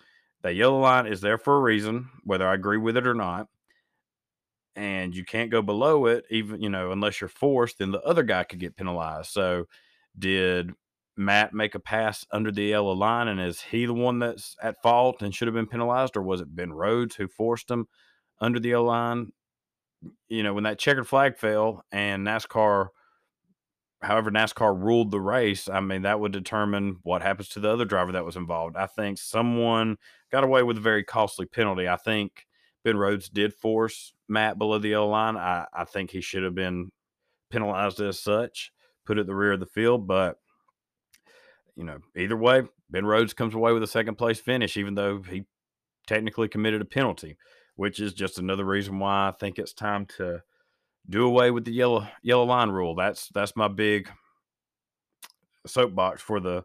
the 0.43 0.53
yellow 0.53 0.79
line 0.79 1.07
is 1.07 1.21
there 1.21 1.39
for 1.39 1.57
a 1.57 1.61
reason, 1.61 2.07
whether 2.23 2.47
I 2.47 2.53
agree 2.53 2.77
with 2.77 2.97
it 2.97 3.07
or 3.07 3.15
not. 3.15 3.47
And 4.75 5.15
you 5.15 5.23
can't 5.23 5.51
go 5.51 5.61
below 5.61 6.05
it, 6.07 6.25
even 6.29 6.61
you 6.61 6.69
know, 6.69 6.91
unless 6.91 7.21
you're 7.21 7.27
forced. 7.29 7.79
Then 7.79 7.91
the 7.91 8.01
other 8.01 8.23
guy 8.23 8.43
could 8.43 8.59
get 8.59 8.75
penalized. 8.75 9.31
So, 9.31 9.65
did 10.17 10.71
Matt 11.17 11.53
make 11.53 11.75
a 11.75 11.79
pass 11.79 12.25
under 12.31 12.51
the 12.51 12.63
yellow 12.63 12.91
line, 12.91 13.27
and 13.29 13.39
is 13.39 13.61
he 13.61 13.85
the 13.85 13.93
one 13.93 14.19
that's 14.19 14.55
at 14.61 14.81
fault 14.81 15.21
and 15.21 15.33
should 15.33 15.47
have 15.47 15.55
been 15.55 15.67
penalized, 15.67 16.17
or 16.17 16.21
was 16.21 16.41
it 16.41 16.53
Ben 16.55 16.73
Rhodes 16.73 17.15
who 17.15 17.27
forced 17.27 17.71
him 17.71 17.87
under 18.41 18.59
the 18.59 18.69
yellow 18.69 18.87
line? 18.87 19.31
You 20.27 20.43
know, 20.43 20.53
when 20.53 20.65
that 20.65 20.79
checkered 20.79 21.07
flag 21.07 21.37
fell 21.37 21.83
and 21.91 22.27
NASCAR 22.27 22.89
however 24.05 24.31
NASCAR 24.31 24.81
ruled 24.81 25.11
the 25.11 25.19
race, 25.19 25.67
I 25.67 25.79
mean, 25.79 26.03
that 26.03 26.19
would 26.19 26.31
determine 26.31 26.97
what 27.03 27.21
happens 27.21 27.49
to 27.49 27.59
the 27.59 27.71
other 27.71 27.85
driver 27.85 28.11
that 28.13 28.25
was 28.25 28.35
involved. 28.35 28.77
I 28.77 28.85
think 28.87 29.17
someone 29.17 29.97
got 30.31 30.43
away 30.43 30.63
with 30.63 30.77
a 30.77 30.81
very 30.81 31.03
costly 31.03 31.45
penalty. 31.45 31.87
I 31.87 31.97
think 31.97 32.45
Ben 32.85 32.95
Rhodes 32.95 33.29
did 33.29 33.51
force 33.53 34.13
Matt 34.29 34.59
below 34.59 34.77
the 34.77 34.89
yellow 34.89 35.09
line. 35.09 35.35
I, 35.35 35.65
I 35.73 35.85
think 35.85 36.11
he 36.11 36.21
should 36.21 36.43
have 36.43 36.53
been 36.53 36.91
penalized 37.49 37.99
as 37.99 38.19
such, 38.19 38.71
put 39.05 39.17
at 39.17 39.25
the 39.25 39.35
rear 39.35 39.53
of 39.53 39.59
the 39.59 39.65
field. 39.65 40.07
But, 40.07 40.39
you 41.75 41.83
know, 41.83 41.97
either 42.15 42.37
way, 42.37 42.61
Ben 42.91 43.07
Rhodes 43.07 43.33
comes 43.33 43.55
away 43.55 43.73
with 43.73 43.81
a 43.81 43.87
second 43.87 44.15
place 44.15 44.39
finish, 44.39 44.77
even 44.77 44.93
though 44.93 45.23
he 45.23 45.45
technically 46.05 46.47
committed 46.47 46.79
a 46.79 46.85
penalty, 46.85 47.37
which 47.75 47.99
is 47.99 48.13
just 48.13 48.37
another 48.37 48.63
reason 48.63 48.99
why 48.99 49.29
I 49.29 49.31
think 49.31 49.57
it's 49.57 49.73
time 49.73 50.05
to 50.17 50.43
do 51.09 51.25
away 51.25 51.49
with 51.49 51.65
the 51.65 51.73
yellow 51.73 52.07
yellow 52.21 52.45
line 52.45 52.69
rule. 52.69 52.93
That's 52.93 53.29
that's 53.29 53.55
my 53.55 53.67
big 53.67 54.09
soapbox 55.65 56.21
for 56.21 56.39
the 56.39 56.63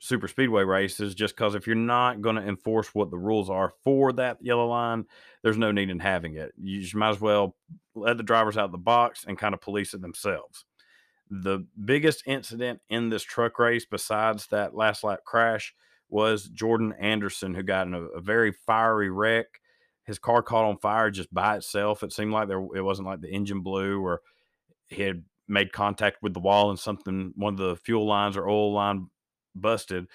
super 0.00 0.26
speedway 0.26 0.64
races 0.64 1.14
just 1.14 1.36
because 1.36 1.54
if 1.54 1.66
you're 1.66 1.76
not 1.76 2.22
going 2.22 2.34
to 2.34 2.46
enforce 2.46 2.94
what 2.94 3.10
the 3.10 3.18
rules 3.18 3.50
are 3.50 3.74
for 3.84 4.12
that 4.14 4.38
yellow 4.40 4.66
line 4.66 5.04
there's 5.42 5.58
no 5.58 5.72
need 5.72 5.90
in 5.90 6.00
having 6.00 6.36
it. 6.36 6.52
You 6.60 6.80
just 6.80 6.94
might 6.94 7.10
as 7.10 7.20
well 7.20 7.54
let 7.94 8.16
the 8.16 8.22
drivers 8.22 8.56
out 8.56 8.64
of 8.64 8.72
the 8.72 8.78
box 8.78 9.24
and 9.28 9.38
kind 9.38 9.54
of 9.54 9.60
police 9.60 9.92
it 9.94 10.00
themselves. 10.00 10.64
The 11.30 11.66
biggest 11.84 12.24
incident 12.26 12.80
in 12.88 13.10
this 13.10 13.22
truck 13.22 13.58
race 13.58 13.84
besides 13.84 14.46
that 14.48 14.74
last 14.74 15.04
lap 15.04 15.20
crash 15.24 15.74
was 16.08 16.48
jordan 16.48 16.92
anderson 16.98 17.54
who 17.54 17.62
got 17.62 17.86
in 17.86 17.94
a, 17.94 18.02
a 18.02 18.20
very 18.20 18.52
fiery 18.52 19.10
wreck. 19.10 19.46
His 20.04 20.18
car 20.18 20.42
caught 20.42 20.64
on 20.64 20.78
fire 20.78 21.10
just 21.10 21.32
by 21.32 21.56
itself. 21.56 22.02
It 22.02 22.12
seemed 22.12 22.32
like 22.32 22.48
there 22.48 22.66
it 22.74 22.82
wasn't 22.82 23.06
like 23.06 23.20
the 23.20 23.30
engine 23.30 23.60
blew 23.60 24.02
or 24.02 24.22
he 24.88 25.02
had 25.02 25.24
made 25.46 25.72
contact 25.72 26.22
with 26.22 26.32
the 26.32 26.40
wall 26.40 26.70
and 26.70 26.78
something 26.78 27.32
one 27.36 27.52
of 27.52 27.58
the 27.58 27.76
fuel 27.76 28.06
lines 28.06 28.36
or 28.36 28.48
oil 28.48 28.72
line 28.72 29.08
busted. 29.54 30.06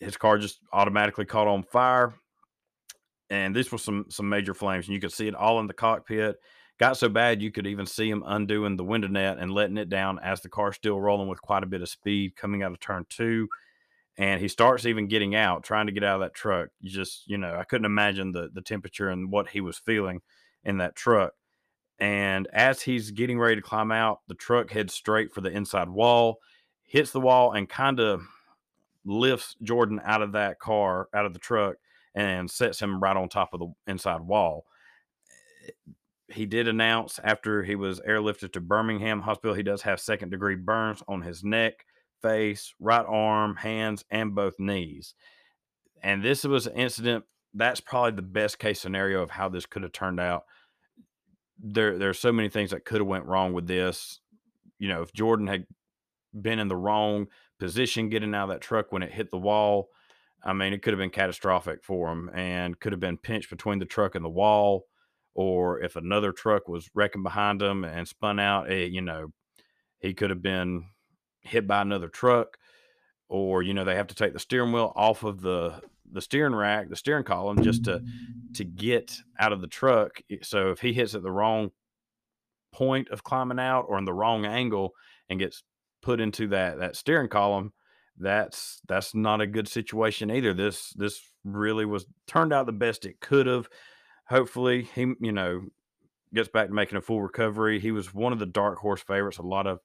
His 0.00 0.16
car 0.16 0.38
just 0.38 0.60
automatically 0.72 1.24
caught 1.24 1.46
on 1.46 1.62
fire, 1.62 2.14
and 3.30 3.54
this 3.54 3.72
was 3.72 3.82
some 3.82 4.06
some 4.08 4.28
major 4.28 4.54
flames, 4.54 4.86
and 4.86 4.94
you 4.94 5.00
could 5.00 5.12
see 5.12 5.28
it 5.28 5.34
all 5.34 5.60
in 5.60 5.66
the 5.66 5.74
cockpit. 5.74 6.36
Got 6.78 6.96
so 6.96 7.08
bad 7.08 7.40
you 7.40 7.52
could 7.52 7.68
even 7.68 7.86
see 7.86 8.10
him 8.10 8.24
undoing 8.26 8.76
the 8.76 8.84
window 8.84 9.06
net 9.06 9.38
and 9.38 9.52
letting 9.52 9.76
it 9.76 9.88
down 9.88 10.18
as 10.18 10.40
the 10.40 10.48
car 10.48 10.72
still 10.72 11.00
rolling 11.00 11.28
with 11.28 11.40
quite 11.40 11.62
a 11.62 11.66
bit 11.66 11.82
of 11.82 11.88
speed 11.88 12.34
coming 12.34 12.64
out 12.64 12.72
of 12.72 12.80
turn 12.80 13.06
two. 13.08 13.48
And 14.16 14.40
he 14.40 14.48
starts 14.48 14.84
even 14.84 15.06
getting 15.06 15.36
out, 15.36 15.62
trying 15.62 15.86
to 15.86 15.92
get 15.92 16.02
out 16.04 16.16
of 16.16 16.20
that 16.22 16.34
truck. 16.34 16.70
You 16.80 16.90
just, 16.90 17.28
you 17.28 17.38
know, 17.38 17.54
I 17.56 17.64
couldn't 17.64 17.84
imagine 17.84 18.32
the 18.32 18.50
the 18.52 18.62
temperature 18.62 19.08
and 19.08 19.30
what 19.30 19.48
he 19.48 19.60
was 19.60 19.78
feeling 19.78 20.20
in 20.64 20.78
that 20.78 20.96
truck. 20.96 21.32
And 21.98 22.48
as 22.52 22.82
he's 22.82 23.12
getting 23.12 23.38
ready 23.38 23.56
to 23.56 23.62
climb 23.62 23.92
out, 23.92 24.20
the 24.26 24.34
truck 24.34 24.70
heads 24.70 24.94
straight 24.94 25.32
for 25.32 25.40
the 25.40 25.50
inside 25.50 25.88
wall, 25.88 26.38
hits 26.82 27.12
the 27.12 27.20
wall, 27.20 27.52
and 27.52 27.68
kind 27.68 28.00
of 28.00 28.22
lifts 29.04 29.56
Jordan 29.62 30.00
out 30.04 30.22
of 30.22 30.32
that 30.32 30.58
car, 30.58 31.08
out 31.14 31.26
of 31.26 31.32
the 31.32 31.38
truck, 31.38 31.76
and 32.14 32.50
sets 32.50 32.80
him 32.80 33.02
right 33.02 33.16
on 33.16 33.28
top 33.28 33.52
of 33.52 33.60
the 33.60 33.72
inside 33.86 34.20
wall. 34.20 34.66
He 36.28 36.46
did 36.46 36.68
announce 36.68 37.20
after 37.22 37.62
he 37.62 37.74
was 37.74 38.00
airlifted 38.00 38.52
to 38.52 38.60
Birmingham 38.60 39.20
Hospital, 39.20 39.54
he 39.54 39.62
does 39.62 39.82
have 39.82 40.00
second 40.00 40.30
degree 40.30 40.56
burns 40.56 41.02
on 41.06 41.22
his 41.22 41.44
neck, 41.44 41.84
face, 42.22 42.74
right 42.80 43.04
arm, 43.06 43.56
hands, 43.56 44.04
and 44.10 44.34
both 44.34 44.58
knees. 44.58 45.14
And 46.02 46.22
this 46.22 46.44
was 46.44 46.66
an 46.66 46.76
incident 46.76 47.24
that's 47.54 47.80
probably 47.80 48.10
the 48.12 48.22
best 48.22 48.58
case 48.58 48.80
scenario 48.80 49.22
of 49.22 49.30
how 49.30 49.48
this 49.48 49.64
could 49.64 49.82
have 49.82 49.92
turned 49.92 50.20
out. 50.20 50.44
There, 51.58 51.96
there 51.96 52.10
are 52.10 52.14
so 52.14 52.32
many 52.32 52.48
things 52.48 52.72
that 52.72 52.84
could 52.84 52.98
have 53.00 53.06
went 53.06 53.26
wrong 53.26 53.52
with 53.52 53.66
this. 53.66 54.20
You 54.78 54.88
know, 54.88 55.02
if 55.02 55.12
Jordan 55.12 55.46
had 55.46 55.66
been 56.38 56.58
in 56.58 56.68
the 56.68 56.76
wrong 56.76 57.28
position 57.58 58.08
getting 58.08 58.34
out 58.34 58.44
of 58.44 58.48
that 58.50 58.60
truck 58.60 58.92
when 58.92 59.02
it 59.02 59.12
hit 59.12 59.30
the 59.30 59.38
wall. 59.38 59.88
I 60.44 60.52
mean, 60.52 60.72
it 60.72 60.82
could 60.82 60.92
have 60.92 60.98
been 60.98 61.10
catastrophic 61.10 61.82
for 61.82 62.12
him 62.12 62.30
and 62.34 62.78
could 62.78 62.92
have 62.92 63.00
been 63.00 63.16
pinched 63.16 63.50
between 63.50 63.78
the 63.78 63.86
truck 63.86 64.14
and 64.14 64.24
the 64.24 64.30
wall. 64.30 64.86
Or 65.34 65.80
if 65.80 65.96
another 65.96 66.32
truck 66.32 66.68
was 66.68 66.90
wrecking 66.94 67.22
behind 67.22 67.60
him 67.60 67.84
and 67.84 68.06
spun 68.06 68.38
out, 68.38 68.70
it, 68.70 68.84
eh, 68.84 68.86
you 68.86 69.00
know, 69.00 69.32
he 69.98 70.14
could 70.14 70.30
have 70.30 70.42
been 70.42 70.84
hit 71.40 71.66
by 71.66 71.82
another 71.82 72.08
truck. 72.08 72.58
Or, 73.28 73.62
you 73.62 73.74
know, 73.74 73.84
they 73.84 73.96
have 73.96 74.06
to 74.08 74.14
take 74.14 74.32
the 74.32 74.38
steering 74.38 74.72
wheel 74.72 74.92
off 74.94 75.24
of 75.24 75.40
the 75.40 75.80
the 76.12 76.20
steering 76.20 76.54
rack, 76.54 76.90
the 76.90 76.96
steering 76.96 77.24
column, 77.24 77.62
just 77.62 77.84
to 77.84 78.02
to 78.54 78.64
get 78.64 79.16
out 79.38 79.52
of 79.52 79.60
the 79.60 79.66
truck. 79.66 80.20
So 80.42 80.70
if 80.70 80.80
he 80.80 80.92
hits 80.92 81.14
at 81.14 81.22
the 81.22 81.32
wrong 81.32 81.70
point 82.72 83.08
of 83.08 83.24
climbing 83.24 83.58
out 83.58 83.86
or 83.88 83.98
in 83.98 84.04
the 84.04 84.12
wrong 84.12 84.44
angle 84.44 84.92
and 85.28 85.38
gets 85.38 85.62
put 86.04 86.20
into 86.20 86.48
that 86.48 86.78
that 86.78 86.96
steering 86.96 87.28
column, 87.28 87.72
that's 88.18 88.80
that's 88.86 89.14
not 89.14 89.40
a 89.40 89.46
good 89.46 89.66
situation 89.66 90.30
either. 90.30 90.52
This 90.54 90.90
this 90.90 91.20
really 91.42 91.84
was 91.84 92.06
turned 92.26 92.52
out 92.52 92.66
the 92.66 92.72
best 92.72 93.06
it 93.06 93.20
could 93.20 93.46
have. 93.46 93.68
Hopefully, 94.28 94.88
he 94.94 95.12
you 95.20 95.32
know 95.32 95.62
gets 96.32 96.48
back 96.48 96.68
to 96.68 96.74
making 96.74 96.98
a 96.98 97.00
full 97.00 97.22
recovery. 97.22 97.80
He 97.80 97.90
was 97.90 98.12
one 98.12 98.32
of 98.32 98.38
the 98.38 98.46
dark 98.46 98.78
horse 98.78 99.02
favorites. 99.02 99.38
A 99.38 99.42
lot 99.42 99.66
of 99.66 99.80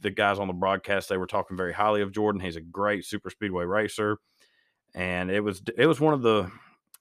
the 0.00 0.10
guys 0.10 0.38
on 0.38 0.46
the 0.46 0.54
broadcast 0.54 1.08
they 1.08 1.16
were 1.18 1.26
talking 1.26 1.56
very 1.56 1.72
highly 1.72 2.00
of 2.00 2.12
Jordan. 2.12 2.40
He's 2.40 2.56
a 2.56 2.60
great 2.60 3.04
super 3.04 3.30
speedway 3.30 3.64
racer, 3.64 4.18
and 4.94 5.30
it 5.30 5.40
was 5.40 5.62
it 5.76 5.86
was 5.86 6.00
one 6.00 6.14
of 6.14 6.22
the 6.22 6.50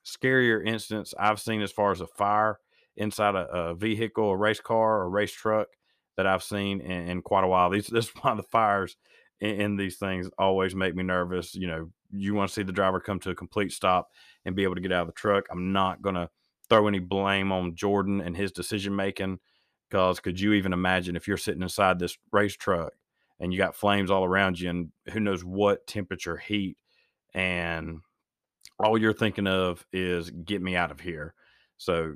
scarier 0.06 0.66
incidents 0.66 1.14
I've 1.18 1.40
seen 1.40 1.62
as 1.62 1.72
far 1.72 1.92
as 1.92 2.02
a 2.02 2.08
fire 2.08 2.58
inside 2.98 3.36
a, 3.36 3.48
a 3.48 3.76
vehicle, 3.76 4.32
a 4.32 4.38
race 4.38 4.60
car, 4.60 5.04
a 5.04 5.08
race 5.08 5.32
truck 5.32 5.68
that 6.22 6.32
I've 6.32 6.44
seen 6.44 6.82
in, 6.82 7.10
in 7.10 7.22
quite 7.22 7.44
a 7.44 7.48
while. 7.48 7.70
These 7.70 7.88
this 7.88 8.06
is 8.06 8.12
why 8.22 8.36
the 8.36 8.44
fires 8.44 8.96
in, 9.40 9.62
in, 9.62 9.76
these 9.76 9.98
things 9.98 10.30
always 10.38 10.76
make 10.76 10.96
me 10.96 11.04
nervous. 11.04 11.56
You 11.56 11.68
know, 11.68 11.92
you 12.12 12.36
want 12.36 12.50
to 12.50 12.54
see 12.54 12.64
the 12.64 12.72
driver 12.72 13.00
come 13.00 13.20
to 13.22 13.32
a 13.32 13.36
complete 13.36 13.72
stop 13.72 14.10
and 14.46 14.56
be 14.56 14.64
able 14.64 14.76
to 14.76 14.82
get 14.82 14.92
out 14.92 15.02
of 15.02 15.08
the 15.08 15.14
truck. 15.14 15.46
I'm 15.52 15.72
not 15.74 16.02
gonna 16.02 16.30
throw 16.70 16.88
any 16.88 17.00
blame 17.00 17.52
on 17.52 17.76
Jordan 17.76 18.22
and 18.22 18.38
his 18.38 18.52
decision 18.52 18.96
making 18.96 19.40
because 19.90 20.20
could 20.20 20.40
you 20.40 20.54
even 20.54 20.74
imagine 20.74 21.16
if 21.16 21.28
you're 21.28 21.38
sitting 21.38 21.64
inside 21.64 22.00
this 22.00 22.18
race 22.32 22.56
truck 22.56 22.94
and 23.40 23.52
you 23.52 23.58
got 23.58 23.76
flames 23.76 24.12
all 24.12 24.24
around 24.24 24.60
you 24.60 24.70
and 24.70 24.90
who 25.12 25.20
knows 25.20 25.44
what 25.44 25.86
temperature 25.88 26.38
heat 26.38 26.78
and 27.34 28.00
all 28.80 28.98
you're 28.98 29.14
thinking 29.14 29.48
of 29.48 29.86
is 29.92 30.30
get 30.30 30.62
me 30.62 30.76
out 30.76 30.92
of 30.92 31.00
here. 31.00 31.34
So 31.78 32.14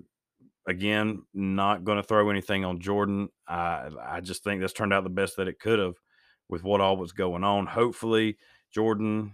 again, 0.67 1.23
not 1.33 1.83
going 1.83 1.97
to 1.97 2.03
throw 2.03 2.29
anything 2.29 2.65
on 2.65 2.79
Jordan. 2.79 3.29
I 3.47 3.89
I 4.01 4.21
just 4.21 4.43
think 4.43 4.61
this 4.61 4.73
turned 4.73 4.93
out 4.93 5.03
the 5.03 5.09
best 5.09 5.37
that 5.37 5.47
it 5.47 5.59
could 5.59 5.79
have 5.79 5.95
with 6.49 6.63
what 6.63 6.81
all 6.81 6.97
was 6.97 7.11
going 7.11 7.43
on. 7.43 7.67
Hopefully, 7.67 8.37
Jordan, 8.73 9.33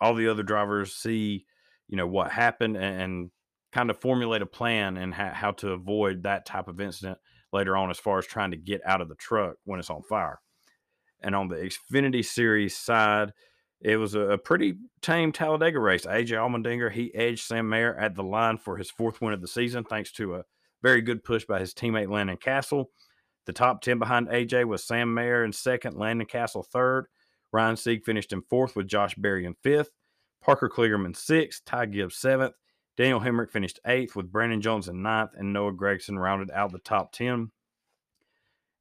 all 0.00 0.14
the 0.14 0.28
other 0.28 0.42
drivers 0.42 0.94
see, 0.94 1.46
you 1.88 1.96
know, 1.96 2.06
what 2.06 2.30
happened 2.30 2.76
and, 2.76 3.02
and 3.02 3.30
kind 3.72 3.90
of 3.90 3.98
formulate 3.98 4.42
a 4.42 4.46
plan 4.46 4.96
and 4.96 5.14
ha- 5.14 5.32
how 5.34 5.52
to 5.52 5.70
avoid 5.70 6.22
that 6.22 6.46
type 6.46 6.68
of 6.68 6.80
incident 6.80 7.18
later 7.52 7.76
on 7.76 7.90
as 7.90 7.98
far 7.98 8.18
as 8.18 8.26
trying 8.26 8.50
to 8.50 8.56
get 8.56 8.80
out 8.86 9.00
of 9.00 9.08
the 9.08 9.14
truck 9.14 9.56
when 9.64 9.78
it's 9.80 9.90
on 9.90 10.02
fire. 10.02 10.40
And 11.20 11.34
on 11.34 11.48
the 11.48 11.56
Xfinity 11.56 12.24
Series 12.24 12.76
side, 12.76 13.32
it 13.84 13.96
was 13.96 14.14
a, 14.14 14.38
pretty 14.38 14.74
tame 15.00 15.32
Talladega 15.32 15.80
race. 15.80 16.06
AJ 16.06 16.28
Allmendinger, 16.28 16.90
he 16.90 17.12
edged 17.14 17.44
Sam 17.44 17.68
Mayer 17.68 17.96
at 17.96 18.14
the 18.14 18.22
line 18.22 18.56
for 18.56 18.76
his 18.76 18.90
fourth 18.90 19.20
win 19.20 19.34
of 19.34 19.40
the 19.40 19.48
season, 19.48 19.82
thanks 19.82 20.12
to 20.12 20.36
a 20.36 20.44
very 20.82 21.02
good 21.02 21.24
push 21.24 21.44
by 21.44 21.58
his 21.58 21.74
teammate 21.74 22.10
Landon 22.10 22.36
Cassill. 22.36 22.86
The 23.46 23.52
top 23.52 23.82
10 23.82 23.98
behind 23.98 24.28
AJ 24.28 24.66
was 24.66 24.84
Sam 24.84 25.12
Mayer 25.12 25.44
in 25.44 25.52
second, 25.52 25.96
Landon 25.96 26.28
Cassill 26.28 26.64
third. 26.64 27.06
Ryan 27.52 27.76
Sieg 27.76 28.04
finished 28.04 28.32
in 28.32 28.42
fourth 28.42 28.76
with 28.76 28.86
Josh 28.86 29.16
Berry 29.16 29.44
in 29.44 29.54
fifth. 29.62 29.90
Parker 30.40 30.68
Kligerman 30.68 31.16
sixth, 31.16 31.64
Ty 31.64 31.86
Gibbs 31.86 32.16
seventh. 32.16 32.54
Daniel 32.96 33.20
Hemric 33.20 33.50
finished 33.50 33.80
eighth 33.86 34.14
with 34.14 34.30
Brandon 34.30 34.60
Jones 34.60 34.88
in 34.88 35.02
ninth, 35.02 35.30
and 35.36 35.52
Noah 35.52 35.72
Gragson 35.72 36.18
rounded 36.18 36.50
out 36.52 36.72
the 36.72 36.78
top 36.78 37.12
10. 37.12 37.50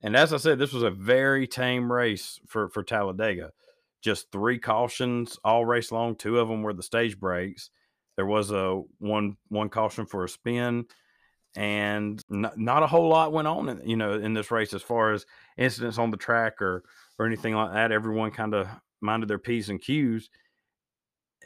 And 0.03 0.15
as 0.15 0.33
I 0.33 0.37
said, 0.37 0.59
this 0.59 0.73
was 0.73 0.83
a 0.83 0.91
very 0.91 1.47
tame 1.47 1.91
race 1.91 2.39
for, 2.45 2.69
for 2.69 2.83
Talladega 2.83 3.51
just 4.01 4.31
three 4.31 4.59
cautions 4.59 5.37
all 5.43 5.65
race 5.65 5.91
long. 5.91 6.15
Two 6.15 6.39
of 6.39 6.47
them 6.47 6.63
were 6.63 6.73
the 6.73 6.83
stage 6.83 7.19
breaks. 7.19 7.69
There 8.17 8.25
was 8.25 8.51
a 8.51 8.81
one 8.99 9.37
one 9.49 9.69
caution 9.69 10.05
for 10.05 10.23
a 10.23 10.29
spin, 10.29 10.85
and 11.55 12.21
not, 12.29 12.57
not 12.57 12.83
a 12.83 12.87
whole 12.87 13.09
lot 13.09 13.31
went 13.31 13.47
on, 13.47 13.69
in, 13.69 13.89
you 13.89 13.95
know, 13.95 14.13
in 14.13 14.33
this 14.33 14.51
race 14.51 14.73
as 14.73 14.81
far 14.81 15.13
as 15.13 15.25
incidents 15.57 15.97
on 15.97 16.11
the 16.11 16.17
track 16.17 16.61
or 16.61 16.83
or 17.17 17.25
anything 17.25 17.55
like 17.55 17.73
that. 17.73 17.91
Everyone 17.91 18.31
kind 18.31 18.53
of 18.53 18.67
minded 19.01 19.29
their 19.29 19.39
p's 19.39 19.69
and 19.69 19.81
q's. 19.81 20.29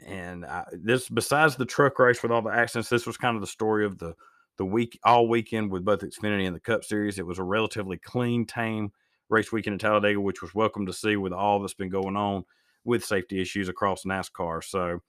And 0.04 0.44
I, 0.44 0.64
this, 0.72 1.08
besides 1.08 1.56
the 1.56 1.64
truck 1.64 1.98
race 1.98 2.22
with 2.22 2.30
all 2.30 2.42
the 2.42 2.50
accidents, 2.50 2.90
this 2.90 3.06
was 3.06 3.16
kind 3.16 3.34
of 3.34 3.40
the 3.40 3.46
story 3.46 3.86
of 3.86 3.98
the 3.98 4.14
the 4.58 4.64
week 4.64 4.98
all 5.04 5.28
weekend 5.28 5.70
with 5.70 5.84
both 5.84 6.00
Xfinity 6.00 6.46
and 6.46 6.56
the 6.56 6.60
Cup 6.60 6.84
Series. 6.84 7.18
It 7.18 7.26
was 7.26 7.38
a 7.38 7.44
relatively 7.44 7.98
clean, 7.98 8.44
tame 8.46 8.92
race 9.28 9.52
weekend 9.52 9.74
in 9.74 9.78
Talladega, 9.78 10.20
which 10.20 10.42
was 10.42 10.54
welcome 10.54 10.86
to 10.86 10.92
see 10.92 11.16
with 11.16 11.32
all 11.32 11.60
that's 11.60 11.74
been 11.74 11.88
going 11.88 12.16
on 12.16 12.44
with 12.84 13.04
safety 13.04 13.40
issues 13.40 13.68
across 13.68 14.04
NASCAR. 14.04 14.62
So 14.62 15.00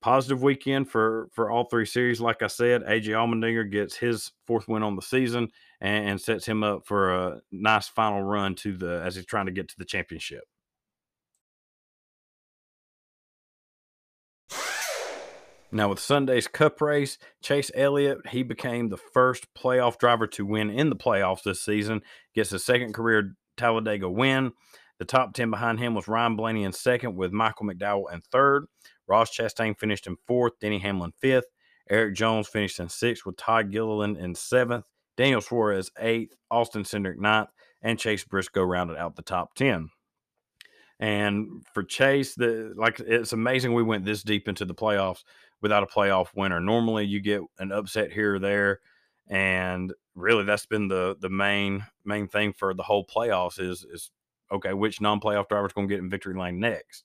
positive 0.00 0.42
weekend 0.42 0.88
for 0.90 1.28
for 1.32 1.50
all 1.50 1.64
three 1.64 1.86
series. 1.86 2.20
Like 2.20 2.42
I 2.42 2.46
said, 2.46 2.82
AJ 2.82 3.06
Allmendinger 3.08 3.70
gets 3.70 3.96
his 3.96 4.32
fourth 4.46 4.68
win 4.68 4.82
on 4.82 4.96
the 4.96 5.02
season 5.02 5.48
and, 5.80 6.08
and, 6.10 6.20
sets 6.20 6.46
him 6.46 6.62
up 6.62 6.86
for 6.86 7.14
a 7.14 7.40
nice 7.50 7.88
final 7.88 8.22
run 8.22 8.54
to 8.56 8.76
the 8.76 9.02
as 9.04 9.16
he's 9.16 9.26
trying 9.26 9.46
to 9.46 9.52
get 9.52 9.68
to 9.68 9.78
the 9.78 9.84
championship. 9.84 10.44
Now, 15.74 15.88
with 15.88 15.98
Sunday's 15.98 16.46
Cup 16.46 16.80
race, 16.80 17.18
Chase 17.42 17.72
Elliott, 17.74 18.28
he 18.28 18.44
became 18.44 18.88
the 18.88 18.96
first 18.96 19.52
playoff 19.54 19.98
driver 19.98 20.28
to 20.28 20.46
win 20.46 20.70
in 20.70 20.88
the 20.88 20.94
playoffs 20.94 21.42
this 21.42 21.64
season, 21.64 22.02
gets 22.32 22.50
his 22.50 22.64
second 22.64 22.94
career 22.94 23.34
Talladega 23.56 24.08
win. 24.08 24.52
The 25.00 25.04
top 25.04 25.34
10 25.34 25.50
behind 25.50 25.80
him 25.80 25.94
was 25.94 26.06
Ryan 26.06 26.36
Blaney 26.36 26.62
in 26.62 26.70
second, 26.72 27.16
with 27.16 27.32
Michael 27.32 27.66
McDowell 27.66 28.12
in 28.12 28.20
third. 28.20 28.66
Ross 29.08 29.36
Chastain 29.36 29.76
finished 29.76 30.06
in 30.06 30.16
fourth, 30.28 30.52
Denny 30.60 30.78
Hamlin 30.78 31.12
fifth. 31.20 31.46
Erik 31.90 32.14
Jones 32.14 32.46
finished 32.46 32.78
in 32.78 32.88
sixth, 32.88 33.26
with 33.26 33.36
Todd 33.36 33.72
Gilliland 33.72 34.16
in 34.16 34.36
seventh. 34.36 34.84
Daniel 35.16 35.40
Suarez 35.40 35.90
eighth, 35.98 36.36
Austin 36.52 36.84
Cindric 36.84 37.18
ninth, 37.18 37.48
and 37.82 37.98
Chase 37.98 38.22
Briscoe 38.22 38.62
rounded 38.62 38.96
out 38.96 39.16
the 39.16 39.22
top 39.22 39.54
10. 39.54 39.88
And 41.00 41.64
for 41.74 41.82
Chase, 41.82 42.36
the 42.36 42.72
like 42.76 43.00
it's 43.00 43.32
amazing 43.32 43.74
we 43.74 43.82
went 43.82 44.04
this 44.04 44.22
deep 44.22 44.46
into 44.46 44.64
the 44.64 44.74
playoffs 44.74 45.24
without 45.60 45.82
a 45.82 45.86
playoff 45.86 46.28
winner. 46.34 46.60
Normally, 46.60 47.06
you 47.06 47.20
get 47.20 47.42
an 47.58 47.72
upset 47.72 48.12
here 48.12 48.36
or 48.36 48.38
there, 48.38 48.80
and 49.28 49.92
really, 50.14 50.44
that's 50.44 50.66
been 50.66 50.88
the 50.88 51.16
the 51.20 51.30
main 51.30 51.84
main 52.04 52.28
thing 52.28 52.52
for 52.52 52.74
the 52.74 52.82
whole 52.82 53.06
playoffs 53.06 53.60
is 53.60 53.84
is 53.90 54.10
okay, 54.52 54.72
which 54.72 55.00
non-playoff 55.00 55.48
driver 55.48 55.66
is 55.66 55.72
going 55.72 55.88
to 55.88 55.94
get 55.94 56.02
in 56.02 56.10
victory 56.10 56.34
lane 56.34 56.60
next. 56.60 57.04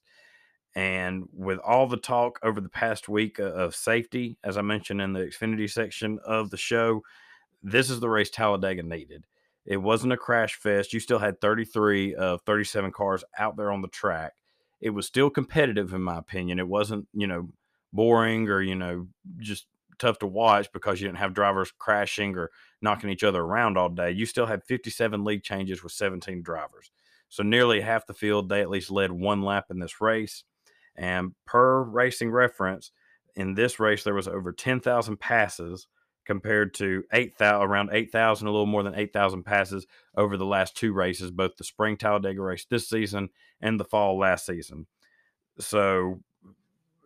And 0.74 1.24
with 1.32 1.58
all 1.58 1.86
the 1.86 1.96
talk 1.96 2.38
over 2.42 2.60
the 2.60 2.68
past 2.68 3.08
week 3.08 3.38
of 3.40 3.74
safety, 3.74 4.38
as 4.44 4.56
I 4.56 4.62
mentioned 4.62 5.00
in 5.00 5.12
the 5.12 5.20
Xfinity 5.20 5.68
section 5.68 6.20
of 6.24 6.50
the 6.50 6.56
show, 6.56 7.02
this 7.62 7.90
is 7.90 7.98
the 7.98 8.08
race 8.08 8.30
Talladega 8.30 8.82
needed. 8.82 9.24
It 9.66 9.78
wasn't 9.78 10.12
a 10.12 10.16
crash 10.16 10.54
fest. 10.54 10.92
You 10.92 11.00
still 11.00 11.18
had 11.18 11.40
33 11.40 12.14
of 12.14 12.40
37 12.42 12.92
cars 12.92 13.24
out 13.38 13.56
there 13.56 13.70
on 13.70 13.82
the 13.82 13.88
track. 13.88 14.32
It 14.80 14.90
was 14.90 15.06
still 15.06 15.28
competitive, 15.28 15.92
in 15.92 16.02
my 16.02 16.18
opinion. 16.18 16.58
It 16.58 16.68
wasn't, 16.68 17.06
you 17.12 17.26
know, 17.26 17.48
boring 17.92 18.48
or, 18.48 18.62
you 18.62 18.74
know, 18.74 19.08
just 19.38 19.66
tough 19.98 20.18
to 20.18 20.26
watch 20.26 20.72
because 20.72 21.00
you 21.00 21.06
didn't 21.06 21.18
have 21.18 21.34
drivers 21.34 21.72
crashing 21.78 22.36
or 22.36 22.50
knocking 22.80 23.10
each 23.10 23.24
other 23.24 23.42
around 23.42 23.76
all 23.76 23.88
day. 23.88 24.10
You 24.10 24.26
still 24.26 24.46
had 24.46 24.64
57 24.64 25.24
lead 25.24 25.42
changes 25.42 25.82
with 25.82 25.92
17 25.92 26.42
drivers. 26.42 26.90
So 27.28 27.42
nearly 27.42 27.80
half 27.80 28.06
the 28.06 28.14
field, 28.14 28.48
they 28.48 28.60
at 28.60 28.70
least 28.70 28.90
led 28.90 29.12
one 29.12 29.42
lap 29.42 29.66
in 29.70 29.78
this 29.78 30.00
race. 30.00 30.44
And 30.96 31.32
per 31.46 31.82
racing 31.82 32.30
reference, 32.30 32.90
in 33.36 33.54
this 33.54 33.78
race, 33.78 34.02
there 34.02 34.14
was 34.14 34.26
over 34.26 34.52
10,000 34.52 35.18
passes 35.18 35.86
compared 36.26 36.74
to 36.74 37.04
8,000, 37.12 37.62
around 37.62 37.90
8,000, 37.92 38.46
a 38.46 38.50
little 38.50 38.66
more 38.66 38.82
than 38.82 38.94
8,000 38.94 39.44
passes 39.44 39.86
over 40.16 40.36
the 40.36 40.44
last 40.44 40.76
two 40.76 40.92
races, 40.92 41.30
both 41.30 41.56
the 41.56 41.64
spring 41.64 41.96
Talladega 41.96 42.40
race 42.42 42.66
this 42.68 42.88
season 42.88 43.30
and 43.60 43.78
the 43.78 43.84
fall 43.84 44.18
last 44.18 44.46
season. 44.46 44.86
So 45.58 46.20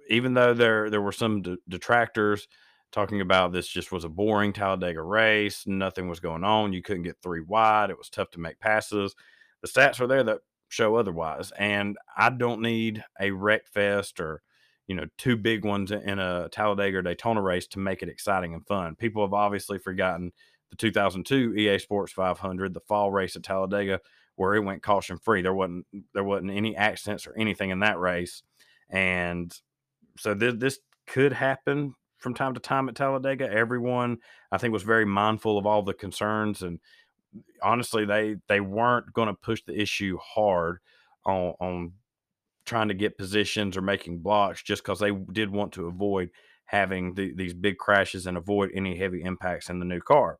even 0.08 0.34
though 0.34 0.54
there 0.54 0.90
there 0.90 1.02
were 1.02 1.12
some 1.12 1.42
de- 1.42 1.58
detractors 1.68 2.48
talking 2.92 3.20
about 3.20 3.52
this 3.52 3.66
just 3.66 3.90
was 3.90 4.04
a 4.04 4.08
boring 4.08 4.52
Talladega 4.52 5.02
race, 5.02 5.64
nothing 5.66 6.08
was 6.08 6.20
going 6.20 6.44
on, 6.44 6.72
you 6.72 6.82
couldn't 6.82 7.02
get 7.02 7.16
three 7.22 7.40
wide, 7.40 7.90
it 7.90 7.98
was 7.98 8.08
tough 8.08 8.30
to 8.30 8.40
make 8.40 8.60
passes. 8.60 9.14
The 9.62 9.68
stats 9.68 10.00
are 10.00 10.06
there 10.06 10.22
that 10.22 10.40
show 10.68 10.96
otherwise, 10.96 11.52
and 11.58 11.96
I 12.16 12.30
don't 12.30 12.62
need 12.62 13.04
a 13.20 13.30
wreck 13.30 13.66
fest 13.66 14.20
or 14.20 14.42
you 14.86 14.94
know 14.94 15.06
two 15.18 15.36
big 15.36 15.64
ones 15.64 15.90
in 15.90 16.18
a 16.18 16.48
Talladega 16.50 16.98
or 16.98 17.02
Daytona 17.02 17.42
race 17.42 17.66
to 17.68 17.78
make 17.78 18.02
it 18.02 18.08
exciting 18.08 18.54
and 18.54 18.66
fun. 18.66 18.94
People 18.96 19.24
have 19.24 19.34
obviously 19.34 19.78
forgotten 19.78 20.32
the 20.70 20.76
2002 20.76 21.54
EA 21.54 21.78
Sports 21.78 22.12
500, 22.12 22.74
the 22.74 22.80
fall 22.80 23.10
race 23.10 23.36
at 23.36 23.42
Talladega, 23.42 24.00
where 24.36 24.54
it 24.54 24.60
went 24.60 24.82
caution 24.82 25.18
free. 25.18 25.42
There 25.42 25.54
wasn't 25.54 25.86
there 26.12 26.24
wasn't 26.24 26.50
any 26.50 26.76
accidents 26.76 27.26
or 27.26 27.36
anything 27.36 27.70
in 27.70 27.80
that 27.80 27.98
race, 27.98 28.42
and 28.90 29.52
so 30.16 30.34
this, 30.34 30.54
this 30.56 30.78
could 31.06 31.32
happen 31.32 31.94
from 32.18 32.34
time 32.34 32.54
to 32.54 32.60
time 32.60 32.88
at 32.88 32.94
Talladega. 32.94 33.50
Everyone, 33.50 34.18
I 34.50 34.58
think, 34.58 34.72
was 34.72 34.82
very 34.82 35.04
mindful 35.04 35.58
of 35.58 35.66
all 35.66 35.82
the 35.82 35.94
concerns, 35.94 36.62
and 36.62 36.80
honestly, 37.62 38.04
they 38.04 38.36
they 38.48 38.60
weren't 38.60 39.12
going 39.12 39.28
to 39.28 39.34
push 39.34 39.62
the 39.66 39.78
issue 39.78 40.18
hard 40.18 40.78
on 41.26 41.54
on 41.60 41.92
trying 42.64 42.88
to 42.88 42.94
get 42.94 43.18
positions 43.18 43.76
or 43.76 43.82
making 43.82 44.18
blocks 44.18 44.62
just 44.62 44.82
because 44.82 44.98
they 44.98 45.12
did 45.32 45.50
want 45.50 45.72
to 45.72 45.86
avoid 45.86 46.30
having 46.66 47.14
the, 47.14 47.34
these 47.34 47.52
big 47.52 47.76
crashes 47.76 48.26
and 48.26 48.36
avoid 48.36 48.70
any 48.74 48.96
heavy 48.96 49.22
impacts 49.22 49.68
in 49.68 49.78
the 49.78 49.84
new 49.84 50.00
car. 50.00 50.38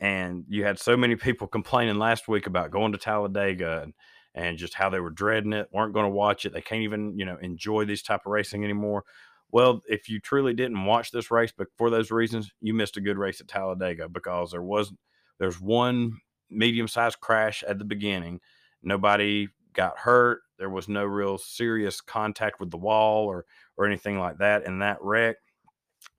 And 0.00 0.44
you 0.48 0.64
had 0.64 0.78
so 0.78 0.96
many 0.96 1.16
people 1.16 1.46
complaining 1.58 1.96
last 1.96 2.28
week 2.28 2.46
about 2.46 2.70
going 2.70 2.92
to 2.92 2.98
Talladega 2.98 3.82
and 3.82 3.94
and 4.38 4.56
just 4.56 4.74
how 4.74 4.88
they 4.88 5.00
were 5.00 5.10
dreading 5.10 5.52
it, 5.52 5.68
weren't 5.72 5.92
going 5.92 6.04
to 6.04 6.10
watch 6.10 6.46
it. 6.46 6.52
They 6.52 6.60
can't 6.60 6.82
even, 6.82 7.18
you 7.18 7.24
know, 7.24 7.36
enjoy 7.42 7.84
this 7.84 8.02
type 8.02 8.20
of 8.24 8.30
racing 8.30 8.62
anymore. 8.62 9.04
Well, 9.50 9.82
if 9.88 10.08
you 10.08 10.20
truly 10.20 10.54
didn't 10.54 10.84
watch 10.84 11.10
this 11.10 11.32
race, 11.32 11.52
but 11.56 11.66
for 11.76 11.90
those 11.90 12.12
reasons, 12.12 12.52
you 12.60 12.72
missed 12.72 12.96
a 12.96 13.00
good 13.00 13.18
race 13.18 13.40
at 13.40 13.48
Talladega 13.48 14.08
because 14.08 14.52
there 14.52 14.62
was 14.62 14.92
there's 15.40 15.60
one 15.60 16.18
medium 16.50 16.86
sized 16.86 17.18
crash 17.20 17.64
at 17.66 17.78
the 17.78 17.84
beginning. 17.84 18.40
Nobody 18.80 19.48
got 19.72 19.98
hurt. 19.98 20.42
There 20.56 20.70
was 20.70 20.88
no 20.88 21.04
real 21.04 21.36
serious 21.38 22.00
contact 22.00 22.60
with 22.60 22.70
the 22.70 22.76
wall 22.76 23.26
or 23.26 23.44
or 23.76 23.86
anything 23.86 24.20
like 24.20 24.38
that 24.38 24.64
in 24.64 24.78
that 24.80 24.98
wreck. 25.02 25.36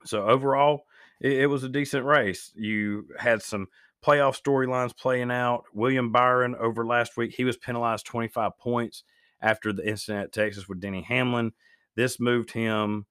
So 0.04 0.26
overall, 0.26 0.82
it, 1.22 1.32
it 1.32 1.46
was 1.46 1.64
a 1.64 1.70
decent 1.70 2.04
race. 2.04 2.52
You 2.54 3.06
had 3.18 3.40
some 3.40 3.68
playoff 4.04 4.40
storylines 4.40 4.96
playing 4.96 5.30
out. 5.30 5.64
William 5.72 6.12
Byron 6.12 6.54
over 6.58 6.86
last 6.86 7.16
week, 7.16 7.34
he 7.34 7.44
was 7.44 7.56
penalized 7.56 8.06
25 8.06 8.58
points 8.58 9.04
after 9.40 9.72
the 9.72 9.88
incident 9.88 10.24
at 10.24 10.32
Texas 10.32 10.68
with 10.68 10.80
Denny 10.80 11.02
Hamlin. 11.02 11.52
This 11.96 12.20
moved 12.20 12.52
him 12.52 13.06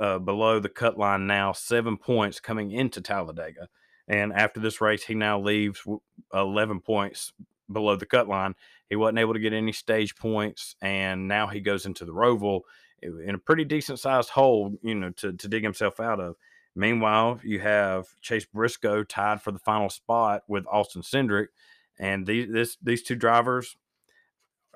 uh, 0.00 0.18
below 0.18 0.58
the 0.58 0.68
cut 0.68 0.98
line 0.98 1.26
now, 1.26 1.52
seven 1.52 1.96
points 1.96 2.40
coming 2.40 2.70
into 2.72 3.00
Talladega. 3.00 3.68
And 4.08 4.32
after 4.32 4.60
this 4.60 4.80
race, 4.80 5.04
he 5.04 5.14
now 5.14 5.40
leaves 5.40 5.82
11 6.34 6.80
points 6.80 7.32
below 7.70 7.96
the 7.96 8.06
cut 8.06 8.28
line. 8.28 8.54
He 8.88 8.96
wasn't 8.96 9.18
able 9.18 9.34
to 9.34 9.40
get 9.40 9.52
any 9.52 9.72
stage 9.72 10.16
points, 10.16 10.76
and 10.82 11.28
now 11.28 11.46
he 11.46 11.60
goes 11.60 11.86
into 11.86 12.04
the 12.04 12.12
Roval 12.12 12.62
in 13.00 13.34
a 13.34 13.38
pretty 13.38 13.64
decent 13.64 13.98
sized 13.98 14.30
hole, 14.30 14.74
you 14.82 14.94
know, 14.94 15.10
to, 15.10 15.32
to 15.32 15.48
dig 15.48 15.62
himself 15.62 16.00
out 16.00 16.20
of. 16.20 16.36
Meanwhile, 16.74 17.40
you 17.42 17.60
have 17.60 18.06
Chase 18.22 18.46
Briscoe 18.46 19.04
tied 19.04 19.42
for 19.42 19.52
the 19.52 19.58
final 19.58 19.90
spot 19.90 20.42
with 20.48 20.66
Austin 20.66 21.02
Cindric, 21.02 21.48
and 21.98 22.26
these 22.26 22.50
this, 22.50 22.78
these 22.82 23.02
two 23.02 23.14
drivers 23.14 23.76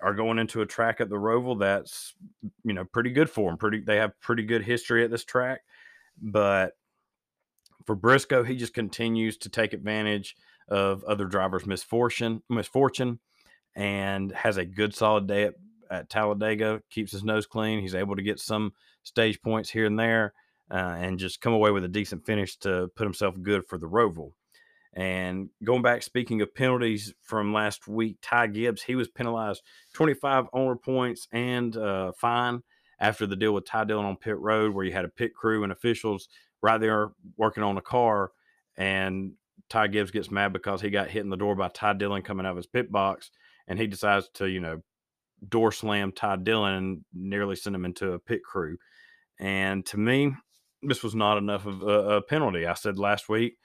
are 0.02 0.12
going 0.12 0.38
into 0.38 0.60
a 0.60 0.66
track 0.66 1.00
at 1.00 1.08
the 1.08 1.16
Roval 1.16 1.58
that's 1.58 2.14
you 2.64 2.74
know 2.74 2.84
pretty 2.84 3.10
good 3.10 3.30
for 3.30 3.50
them. 3.50 3.56
Pretty 3.56 3.80
they 3.80 3.96
have 3.96 4.20
pretty 4.20 4.42
good 4.42 4.62
history 4.62 5.04
at 5.04 5.10
this 5.10 5.24
track, 5.24 5.62
but 6.20 6.72
for 7.86 7.94
Briscoe, 7.94 8.42
he 8.42 8.56
just 8.56 8.74
continues 8.74 9.38
to 9.38 9.48
take 9.48 9.72
advantage 9.72 10.36
of 10.68 11.02
other 11.04 11.24
drivers' 11.24 11.64
misfortune, 11.64 12.42
misfortune, 12.50 13.20
and 13.74 14.32
has 14.32 14.58
a 14.58 14.66
good 14.66 14.94
solid 14.94 15.26
day 15.26 15.44
at, 15.44 15.54
at 15.90 16.10
Talladega. 16.10 16.82
Keeps 16.90 17.12
his 17.12 17.24
nose 17.24 17.46
clean. 17.46 17.80
He's 17.80 17.94
able 17.94 18.16
to 18.16 18.22
get 18.22 18.38
some 18.38 18.74
stage 19.02 19.40
points 19.40 19.70
here 19.70 19.86
and 19.86 19.98
there 19.98 20.34
uh, 20.70 20.96
and 20.98 21.18
just 21.18 21.40
come 21.40 21.52
away 21.52 21.70
with 21.70 21.84
a 21.84 21.88
decent 21.88 22.26
finish 22.26 22.56
to 22.58 22.88
put 22.96 23.04
himself 23.04 23.34
good 23.42 23.66
for 23.66 23.78
the 23.78 23.88
Roval. 23.88 24.32
And 24.96 25.50
going 25.62 25.82
back, 25.82 26.02
speaking 26.02 26.40
of 26.40 26.54
penalties 26.54 27.12
from 27.22 27.52
last 27.52 27.86
week, 27.86 28.16
Ty 28.22 28.48
Gibbs, 28.48 28.82
he 28.82 28.94
was 28.94 29.08
penalized 29.08 29.62
25 29.92 30.46
owner 30.54 30.76
points 30.76 31.28
and 31.30 31.76
uh, 31.76 32.12
fine 32.18 32.62
after 32.98 33.26
the 33.26 33.36
deal 33.36 33.52
with 33.52 33.66
Ty 33.66 33.84
Dillon 33.84 34.06
on 34.06 34.16
pit 34.16 34.38
road, 34.38 34.74
where 34.74 34.86
you 34.86 34.92
had 34.92 35.04
a 35.04 35.10
pit 35.10 35.34
crew 35.34 35.62
and 35.62 35.70
officials 35.70 36.28
right 36.62 36.80
there 36.80 37.10
working 37.36 37.62
on 37.62 37.76
a 37.76 37.82
car. 37.82 38.30
And 38.78 39.32
Ty 39.68 39.88
Gibbs 39.88 40.10
gets 40.10 40.30
mad 40.30 40.54
because 40.54 40.80
he 40.80 40.88
got 40.88 41.10
hit 41.10 41.22
in 41.22 41.30
the 41.30 41.36
door 41.36 41.54
by 41.54 41.68
Ty 41.68 41.94
Dillon 41.94 42.22
coming 42.22 42.46
out 42.46 42.52
of 42.52 42.56
his 42.56 42.66
pit 42.66 42.90
box. 42.90 43.30
And 43.68 43.78
he 43.78 43.86
decides 43.86 44.30
to, 44.34 44.48
you 44.48 44.60
know, 44.60 44.82
door 45.46 45.72
slam 45.72 46.12
Ty 46.12 46.36
Dillon 46.36 46.74
and 46.74 47.04
nearly 47.12 47.56
send 47.56 47.76
him 47.76 47.84
into 47.84 48.12
a 48.12 48.18
pit 48.18 48.40
crew. 48.42 48.78
And 49.38 49.84
to 49.86 49.98
me, 49.98 50.34
this 50.88 51.02
was 51.02 51.14
not 51.14 51.38
enough 51.38 51.66
of 51.66 51.82
a, 51.82 52.16
a, 52.16 52.22
penalty. 52.22 52.66
I 52.66 52.74
said 52.74 52.98
last 52.98 53.28
week 53.28 53.58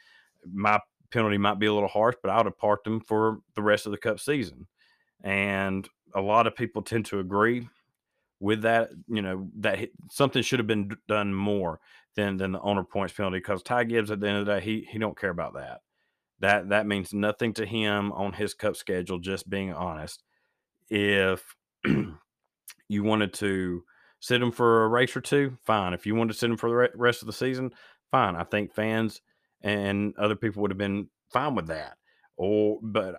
my 0.52 0.80
penalty 1.12 1.38
might 1.38 1.60
be 1.60 1.66
a 1.68 1.74
little 1.74 1.90
harsh, 1.90 2.16
but 2.22 2.32
I 2.32 2.38
would 2.38 2.46
have 2.46 2.58
parked 2.58 2.88
him 2.88 3.00
for 3.00 3.40
the 3.56 3.62
rest 3.62 3.86
of 3.86 3.92
the 3.92 3.98
Cup 3.98 4.20
season. 4.20 4.68
And 5.24 5.88
a 6.16 6.22
lot 6.22 6.48
of 6.48 6.56
people 6.56 6.82
tend 6.82 7.06
to 7.08 7.20
agree 7.20 7.68
with 8.40 8.64
that. 8.64 8.90
You 9.08 9.22
know 9.22 9.50
that 9.60 9.90
something 10.10 10.42
should 10.42 10.60
have 10.60 10.68
been 10.68 10.96
done 11.08 11.34
more 11.34 11.80
than 12.16 12.38
than 12.38 12.54
the 12.54 12.62
owner 12.62 12.84
points 12.84 13.14
penalty 13.14 13.38
because 13.38 13.64
Ty 13.64 13.86
Gibbs 13.86 14.12
at 14.12 14.20
the 14.20 14.28
end 14.28 14.38
of 14.38 14.46
the 14.46 14.56
day 14.56 14.62
he 14.62 14.88
he 14.90 14.98
don't 14.98 15.18
care 15.18 15.30
about 15.30 15.54
that. 15.54 15.82
That 16.40 16.70
that 16.70 16.88
means 16.88 17.14
nothing 17.14 17.54
to 17.54 17.66
him 17.66 18.12
on 18.14 18.34
his 18.34 18.54
Cup 18.54 18.76
schedule. 18.76 19.20
Just 19.20 19.50
being 19.50 19.74
honest, 19.74 20.24
if 20.90 21.56
you 22.88 23.04
wanted 23.04 23.34
to 23.36 23.84
sit 24.22 24.42
him 24.42 24.52
for 24.52 24.86
a 24.86 24.88
race 24.88 25.18
or 25.18 25.22
two, 25.22 25.58
fine. 25.66 25.94
If 25.94 26.06
you 26.06 26.16
want 26.16 26.32
to 26.32 26.38
sit 26.38 26.50
him 26.50 26.56
for 26.56 26.70
the 26.70 26.90
rest 26.96 27.22
of 27.22 27.26
the 27.26 27.34
season, 27.34 27.72
fine. 28.12 28.36
I 28.36 28.44
think 28.44 28.74
fans 28.74 29.22
and 29.62 30.16
other 30.18 30.36
people 30.36 30.62
would 30.62 30.72
have 30.72 30.78
been 30.78 31.10
fine 31.34 31.56
with 31.56 31.68
that. 31.68 31.98
Or, 32.38 32.80
but 32.82 33.16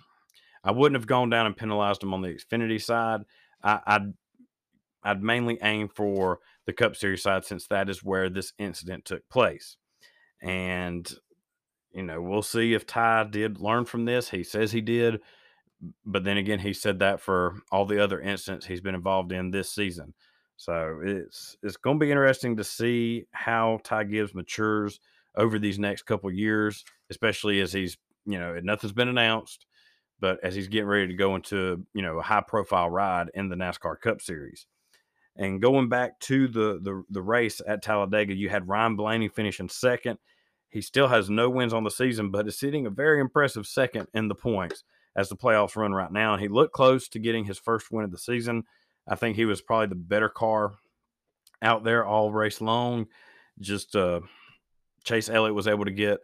I 0.64 0.72
wouldn't 0.72 1.00
have 1.00 1.06
gone 1.06 1.30
down 1.30 1.46
and 1.46 1.56
penalized 1.56 2.02
him 2.02 2.12
on 2.12 2.22
the 2.22 2.28
Xfinity 2.28 2.82
side. 2.82 3.20
I, 3.62 3.80
I'd 3.86 4.14
I'd 5.02 5.22
mainly 5.22 5.58
aim 5.62 5.88
for 5.88 6.40
the 6.66 6.74
Cup 6.74 6.94
Series 6.94 7.22
side 7.22 7.44
since 7.44 7.66
that 7.68 7.88
is 7.88 8.04
where 8.04 8.28
this 8.28 8.52
incident 8.58 9.06
took 9.06 9.26
place. 9.30 9.76
And 10.42 11.10
you 11.92 12.02
know, 12.02 12.20
we'll 12.20 12.42
see 12.42 12.74
if 12.74 12.86
Ty 12.86 13.24
did 13.30 13.60
learn 13.60 13.84
from 13.84 14.04
this. 14.04 14.30
He 14.30 14.44
says 14.44 14.72
he 14.72 14.80
did, 14.80 15.20
but 16.04 16.24
then 16.24 16.36
again, 16.36 16.60
he 16.60 16.72
said 16.72 16.98
that 16.98 17.20
for 17.20 17.56
all 17.72 17.86
the 17.86 18.02
other 18.02 18.20
incidents 18.20 18.66
he's 18.66 18.80
been 18.80 18.94
involved 18.94 19.32
in 19.32 19.50
this 19.50 19.70
season. 19.70 20.14
So 20.60 21.00
it's 21.02 21.56
it's 21.62 21.78
going 21.78 21.98
to 21.98 22.04
be 22.04 22.10
interesting 22.10 22.58
to 22.58 22.64
see 22.64 23.24
how 23.30 23.80
Ty 23.82 24.04
Gibbs 24.04 24.34
matures 24.34 25.00
over 25.34 25.58
these 25.58 25.78
next 25.78 26.02
couple 26.02 26.30
years, 26.30 26.84
especially 27.08 27.62
as 27.62 27.72
he's 27.72 27.96
you 28.26 28.38
know 28.38 28.60
nothing's 28.62 28.92
been 28.92 29.08
announced, 29.08 29.64
but 30.20 30.38
as 30.44 30.54
he's 30.54 30.68
getting 30.68 30.86
ready 30.86 31.06
to 31.06 31.14
go 31.14 31.34
into 31.34 31.86
you 31.94 32.02
know 32.02 32.18
a 32.18 32.22
high 32.22 32.42
profile 32.46 32.90
ride 32.90 33.30
in 33.32 33.48
the 33.48 33.56
NASCAR 33.56 33.98
Cup 34.02 34.20
Series. 34.20 34.66
And 35.34 35.62
going 35.62 35.88
back 35.88 36.20
to 36.20 36.46
the 36.46 36.78
the, 36.82 37.04
the 37.08 37.22
race 37.22 37.62
at 37.66 37.82
Talladega, 37.82 38.34
you 38.34 38.50
had 38.50 38.68
Ryan 38.68 38.96
Blaney 38.96 39.28
finishing 39.28 39.70
second. 39.70 40.18
He 40.68 40.82
still 40.82 41.08
has 41.08 41.30
no 41.30 41.48
wins 41.48 41.72
on 41.72 41.84
the 41.84 41.90
season, 41.90 42.30
but 42.30 42.46
is 42.46 42.58
sitting 42.58 42.84
a 42.84 42.90
very 42.90 43.18
impressive 43.22 43.66
second 43.66 44.08
in 44.12 44.28
the 44.28 44.34
points 44.34 44.84
as 45.16 45.30
the 45.30 45.36
playoffs 45.36 45.74
run 45.74 45.94
right 45.94 46.12
now. 46.12 46.34
And 46.34 46.42
he 46.42 46.48
looked 46.48 46.74
close 46.74 47.08
to 47.08 47.18
getting 47.18 47.46
his 47.46 47.58
first 47.58 47.90
win 47.90 48.04
of 48.04 48.10
the 48.10 48.18
season. 48.18 48.64
I 49.10 49.16
think 49.16 49.36
he 49.36 49.44
was 49.44 49.60
probably 49.60 49.88
the 49.88 49.96
better 49.96 50.28
car 50.28 50.72
out 51.60 51.84
there 51.84 52.06
all 52.06 52.32
race 52.32 52.60
long. 52.60 53.08
Just 53.58 53.94
uh, 53.94 54.20
Chase 55.04 55.28
Elliott 55.28 55.54
was 55.54 55.66
able 55.66 55.84
to 55.84 55.90
get 55.90 56.20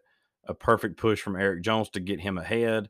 a 0.46 0.54
perfect 0.54 0.96
push 0.96 1.20
from 1.20 1.36
Erik 1.36 1.62
Jones 1.62 1.90
to 1.90 2.00
get 2.00 2.20
him 2.20 2.38
ahead. 2.38 2.88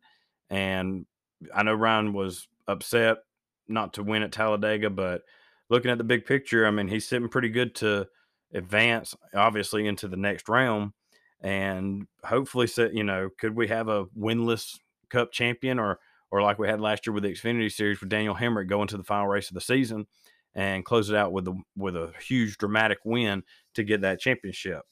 And 0.50 1.06
I 1.54 1.62
know 1.64 1.74
Ryan 1.74 2.12
was 2.12 2.46
upset 2.68 3.18
not 3.66 3.94
to 3.94 4.04
win 4.04 4.22
at 4.22 4.30
Talladega, 4.30 4.90
but 4.90 5.22
looking 5.68 5.90
at 5.90 5.98
the 5.98 6.04
big 6.04 6.26
picture, 6.26 6.66
I 6.66 6.70
mean, 6.70 6.88
he's 6.88 7.08
sitting 7.08 7.28
pretty 7.28 7.48
good 7.48 7.74
to 7.76 8.06
advance, 8.52 9.16
obviously, 9.34 9.88
into 9.88 10.06
the 10.06 10.16
next 10.16 10.48
round 10.48 10.92
and 11.40 12.06
hopefully 12.24 12.68
you 12.92 13.04
know 13.04 13.28
could 13.38 13.54
we 13.54 13.68
have 13.68 13.88
a 13.88 14.06
winless 14.18 14.78
cup 15.10 15.32
champion 15.32 15.78
or 15.78 15.98
or 16.30 16.42
like 16.42 16.58
we 16.58 16.68
had 16.68 16.80
last 16.80 17.06
year 17.06 17.14
with 17.14 17.22
the 17.22 17.32
Xfinity 17.32 17.72
series 17.72 18.00
with 18.00 18.08
Daniel 18.08 18.34
Hemric 18.34 18.68
going 18.68 18.88
to 18.88 18.96
the 18.96 19.04
final 19.04 19.26
race 19.26 19.48
of 19.48 19.54
the 19.54 19.60
season 19.60 20.06
and 20.54 20.84
close 20.84 21.10
it 21.10 21.16
out 21.16 21.32
with 21.32 21.46
a 21.48 21.58
with 21.76 21.96
a 21.96 22.12
huge 22.20 22.58
dramatic 22.58 22.98
win 23.04 23.42
to 23.74 23.84
get 23.84 24.00
that 24.02 24.20
championship. 24.20 24.82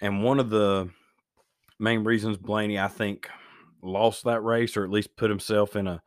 And 0.00 0.22
one 0.22 0.40
of 0.40 0.50
the 0.50 0.90
main 1.78 2.04
reasons 2.04 2.36
Blaney 2.36 2.78
I 2.78 2.88
think 2.88 3.28
lost 3.82 4.24
that 4.24 4.42
race 4.42 4.76
or 4.76 4.84
at 4.84 4.90
least 4.90 5.16
put 5.16 5.30
himself 5.30 5.76
in 5.76 5.86
a 5.86 6.02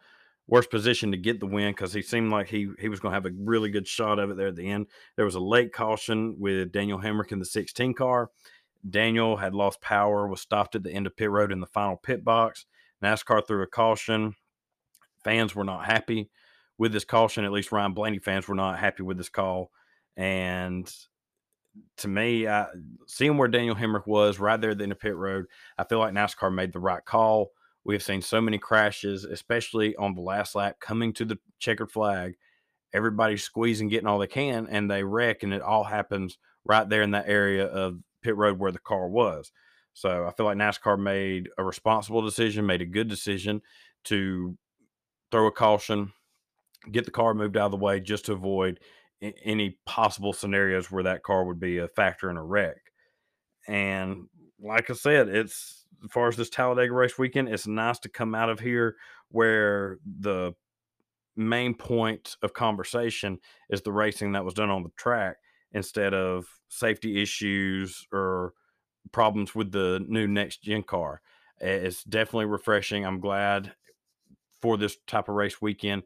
worse 0.47 0.67
position 0.67 1.11
to 1.11 1.17
get 1.17 1.39
the 1.39 1.47
win 1.47 1.71
because 1.71 1.93
he 1.93 2.01
seemed 2.01 2.31
like 2.31 2.47
he 2.47 2.69
he 2.79 2.89
was 2.89 2.99
going 2.99 3.11
to 3.11 3.15
have 3.15 3.25
a 3.25 3.35
really 3.37 3.69
good 3.69 3.87
shot 3.87 4.19
of 4.19 4.29
it 4.29 4.37
there 4.37 4.47
at 4.47 4.55
the 4.55 4.69
end. 4.69 4.87
There 5.15 5.25
was 5.25 5.35
a 5.35 5.39
late 5.39 5.73
caution 5.73 6.35
with 6.37 6.71
Daniel 6.71 6.99
Hemric 6.99 7.31
in 7.31 7.39
the 7.39 7.45
16 7.45 7.93
car, 7.93 8.29
Daniel 8.89 9.37
had 9.37 9.55
lost 9.55 9.81
power, 9.81 10.27
was 10.27 10.41
stopped 10.41 10.75
at 10.75 10.83
the 10.83 10.91
end 10.91 11.07
of 11.07 11.15
pit 11.15 11.29
road 11.29 11.51
in 11.51 11.59
the 11.59 11.67
final 11.67 11.95
pit 11.95 12.23
box. 12.23 12.65
NASCAR 13.01 13.45
threw 13.45 13.61
a 13.63 13.67
caution. 13.67 14.35
Fans 15.23 15.55
were 15.55 15.63
not 15.63 15.85
happy 15.85 16.29
with 16.77 16.91
this 16.91 17.05
caution. 17.05 17.45
At 17.45 17.51
least 17.51 17.71
Ryan 17.71 17.93
Blaney 17.93 18.19
fans 18.19 18.47
were 18.47 18.55
not 18.55 18.79
happy 18.79 19.03
with 19.03 19.17
this 19.17 19.29
call. 19.29 19.71
And 20.17 20.91
to 21.97 22.07
me, 22.07 22.47
I, 22.47 22.67
seeing 23.07 23.37
where 23.37 23.47
Daniel 23.47 23.75
Hemric 23.75 24.05
was 24.05 24.39
right 24.39 24.59
there 24.59 24.71
at 24.71 24.77
the 24.77 24.83
end 24.83 24.91
of 24.91 24.99
pit 24.99 25.15
road, 25.15 25.45
I 25.77 25.83
feel 25.83 25.99
like 25.99 26.13
NASCAR 26.13 26.53
made 26.53 26.73
the 26.73 26.79
right 26.79 27.03
call. 27.03 27.51
We 27.83 27.95
have 27.95 28.03
seen 28.03 28.21
so 28.21 28.39
many 28.39 28.57
crashes, 28.57 29.23
especially 29.23 29.95
on 29.95 30.15
the 30.15 30.21
last 30.21 30.55
lap 30.55 30.79
coming 30.79 31.13
to 31.13 31.25
the 31.25 31.39
checkered 31.59 31.91
flag. 31.91 32.35
Everybody's 32.93 33.43
squeezing, 33.43 33.89
getting 33.89 34.07
all 34.07 34.19
they 34.19 34.27
can, 34.27 34.67
and 34.67 34.89
they 34.89 35.03
wreck, 35.03 35.43
and 35.43 35.53
it 35.53 35.61
all 35.61 35.83
happens 35.83 36.37
right 36.63 36.87
there 36.87 37.01
in 37.01 37.11
that 37.11 37.27
area 37.27 37.65
of 37.65 37.99
pit 38.21 38.37
road 38.37 38.59
where 38.59 38.71
the 38.71 38.79
car 38.79 39.09
was. 39.09 39.51
So 39.93 40.25
I 40.25 40.31
feel 40.31 40.45
like 40.45 40.57
NASCAR 40.57 40.99
made 40.99 41.49
a 41.57 41.63
responsible 41.63 42.21
decision, 42.21 42.65
made 42.65 42.81
a 42.81 42.85
good 42.85 43.07
decision 43.07 43.61
to 44.05 44.57
throw 45.33 45.47
a 45.47 45.51
caution, 45.51 46.13
get 46.91 47.05
the 47.05 47.11
car 47.11 47.33
moved 47.33 47.57
out 47.57 47.65
of 47.65 47.71
the 47.71 47.77
way 47.77 47.99
just 47.99 48.25
to 48.25 48.33
avoid 48.33 48.79
any 49.43 49.79
possible 49.87 50.31
scenarios 50.31 50.91
where 50.91 51.01
that 51.01 51.23
car 51.23 51.43
would 51.43 51.59
be 51.59 51.79
a 51.79 51.87
factor 51.87 52.29
in 52.29 52.37
a 52.37 52.43
wreck. 52.43 52.77
And 53.67 54.27
like 54.61 54.91
I 54.91 54.93
said, 54.93 55.29
it's 55.29 55.85
as 56.03 56.11
far 56.11 56.27
as 56.27 56.35
this 56.35 56.51
Talladega 56.51 56.93
race 56.93 57.17
weekend, 57.17 57.49
it's 57.49 57.65
nice 57.65 57.97
to 57.99 58.09
come 58.09 58.35
out 58.35 58.49
of 58.49 58.59
here 58.59 58.95
where 59.29 59.97
the 60.19 60.53
main 61.35 61.73
point 61.73 62.35
of 62.43 62.53
conversation 62.53 63.39
is 63.71 63.81
the 63.81 63.91
racing 63.91 64.33
that 64.33 64.45
was 64.45 64.53
done 64.53 64.69
on 64.69 64.83
the 64.83 64.91
track 64.97 65.37
instead 65.71 66.13
of 66.13 66.45
safety 66.69 67.23
issues 67.23 68.05
or 68.13 68.53
problems 69.11 69.55
with 69.55 69.71
the 69.71 70.05
new 70.07 70.27
next 70.27 70.61
gen 70.61 70.83
car. 70.83 71.21
It's 71.59 72.03
definitely 72.03 72.45
refreshing. 72.45 73.03
I'm 73.03 73.19
glad 73.19 73.73
for 74.63 74.77
this 74.77 74.95
type 75.07 75.27
of 75.27 75.35
race 75.35 75.61
weekend 75.61 76.03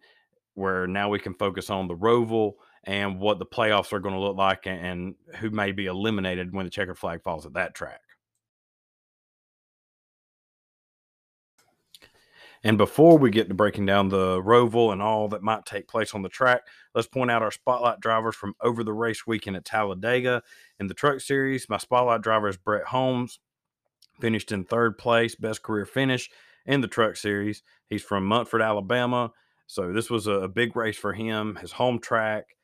where 0.55 0.87
now 0.87 1.09
we 1.09 1.19
can 1.19 1.35
focus 1.35 1.69
on 1.69 1.87
the 1.87 1.95
Roval 1.95 2.53
and 2.85 3.19
what 3.19 3.37
the 3.37 3.45
playoffs 3.45 3.93
are 3.93 3.99
going 3.99 4.15
to 4.15 4.19
look 4.19 4.35
like 4.35 4.65
and 4.65 5.13
who 5.35 5.51
may 5.51 5.71
be 5.71 5.85
eliminated 5.85 6.51
when 6.55 6.65
the 6.65 6.71
checkered 6.71 6.97
flag 6.97 7.21
falls 7.21 7.45
at 7.45 7.53
that 7.53 7.75
track. 7.75 8.01
And 12.63 12.79
before 12.79 13.19
we 13.19 13.29
get 13.29 13.47
to 13.49 13.53
breaking 13.53 13.85
down 13.85 14.09
the 14.09 14.41
Roval 14.41 14.91
and 14.91 15.03
all 15.03 15.27
that 15.27 15.43
might 15.43 15.67
take 15.67 15.87
place 15.87 16.15
on 16.15 16.23
the 16.23 16.29
track, 16.29 16.61
let's 16.95 17.07
point 17.07 17.29
out 17.29 17.43
our 17.43 17.51
spotlight 17.51 17.99
drivers 17.99 18.35
from 18.35 18.55
over 18.63 18.83
the 18.83 18.91
race 18.91 19.27
weekend 19.27 19.55
at 19.55 19.65
Talladega. 19.65 20.41
In 20.79 20.87
the 20.87 20.95
Truck 20.95 21.21
Series, 21.21 21.69
my 21.69 21.77
spotlight 21.77 22.23
driver 22.23 22.47
is 22.47 22.57
Brett 22.57 22.85
Holmes, 22.85 23.37
finished 24.19 24.51
in 24.51 24.63
third 24.63 24.97
place, 24.97 25.35
best 25.35 25.61
career 25.61 25.85
finish 25.85 26.31
in 26.67 26.81
the 26.81 26.87
Truck 26.87 27.15
Series. 27.15 27.63
He's 27.89 28.03
from 28.03 28.25
Munford, 28.25 28.61
Alabama. 28.61 29.31
So 29.65 29.91
this 29.91 30.09
was 30.09 30.27
a, 30.27 30.47
big 30.47 30.75
race 30.75 30.97
for 30.97 31.13
him, 31.13 31.55
his 31.55 31.71
home 31.71 31.99
track, 31.99 32.55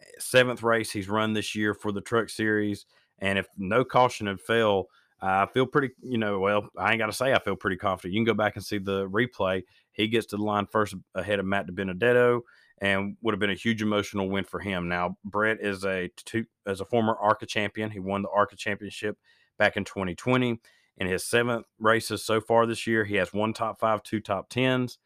eh, 0.00 0.04
seventh 0.18 0.62
race 0.62 0.90
he's 0.90 1.08
run 1.08 1.32
this 1.32 1.54
year 1.54 1.74
for 1.74 1.90
the 1.90 2.00
Truck 2.00 2.28
Series. 2.28 2.86
And 3.18 3.38
if 3.38 3.46
no 3.56 3.84
caution 3.84 4.26
had 4.26 4.40
fell, 4.40 4.88
I 5.20 5.46
feel 5.46 5.66
pretty, 5.66 5.94
you 6.02 6.18
know, 6.18 6.40
well, 6.40 6.68
I 6.76 6.90
ain't 6.90 6.98
got 6.98 7.06
to 7.06 7.12
say 7.12 7.32
I 7.32 7.38
feel 7.38 7.54
pretty 7.54 7.76
confident. 7.76 8.14
You 8.14 8.18
can 8.18 8.26
go 8.26 8.34
back 8.34 8.56
and 8.56 8.64
see 8.64 8.78
the 8.78 9.08
replay. 9.08 9.62
He 9.92 10.08
gets 10.08 10.26
to 10.26 10.36
the 10.36 10.42
line 10.42 10.66
first 10.66 10.94
ahead 11.14 11.38
of 11.38 11.46
Matt 11.46 11.68
DiBenedetto 11.68 12.40
and 12.80 13.16
would 13.22 13.32
have 13.32 13.38
been 13.38 13.50
a 13.50 13.54
huge 13.54 13.82
emotional 13.82 14.28
win 14.28 14.42
for 14.42 14.58
him. 14.58 14.88
Now, 14.88 15.16
Brett 15.24 15.58
is 15.60 15.84
a 15.84 16.10
two, 16.16 16.44
as 16.66 16.80
a 16.80 16.84
former 16.84 17.14
ARCA 17.14 17.46
champion. 17.46 17.90
He 17.90 18.00
won 18.00 18.22
the 18.22 18.30
ARCA 18.30 18.56
championship 18.56 19.16
back 19.58 19.76
in 19.76 19.84
2020. 19.84 20.60
In 20.98 21.06
his 21.06 21.24
seventh 21.24 21.66
races 21.78 22.24
so 22.24 22.40
far 22.40 22.66
this 22.66 22.86
year, 22.86 23.04
he 23.04 23.16
has 23.16 23.32
one 23.32 23.52
top 23.52 23.80
five, 23.80 24.02
two 24.02 24.20
top 24.20 24.48
tens. 24.48 24.98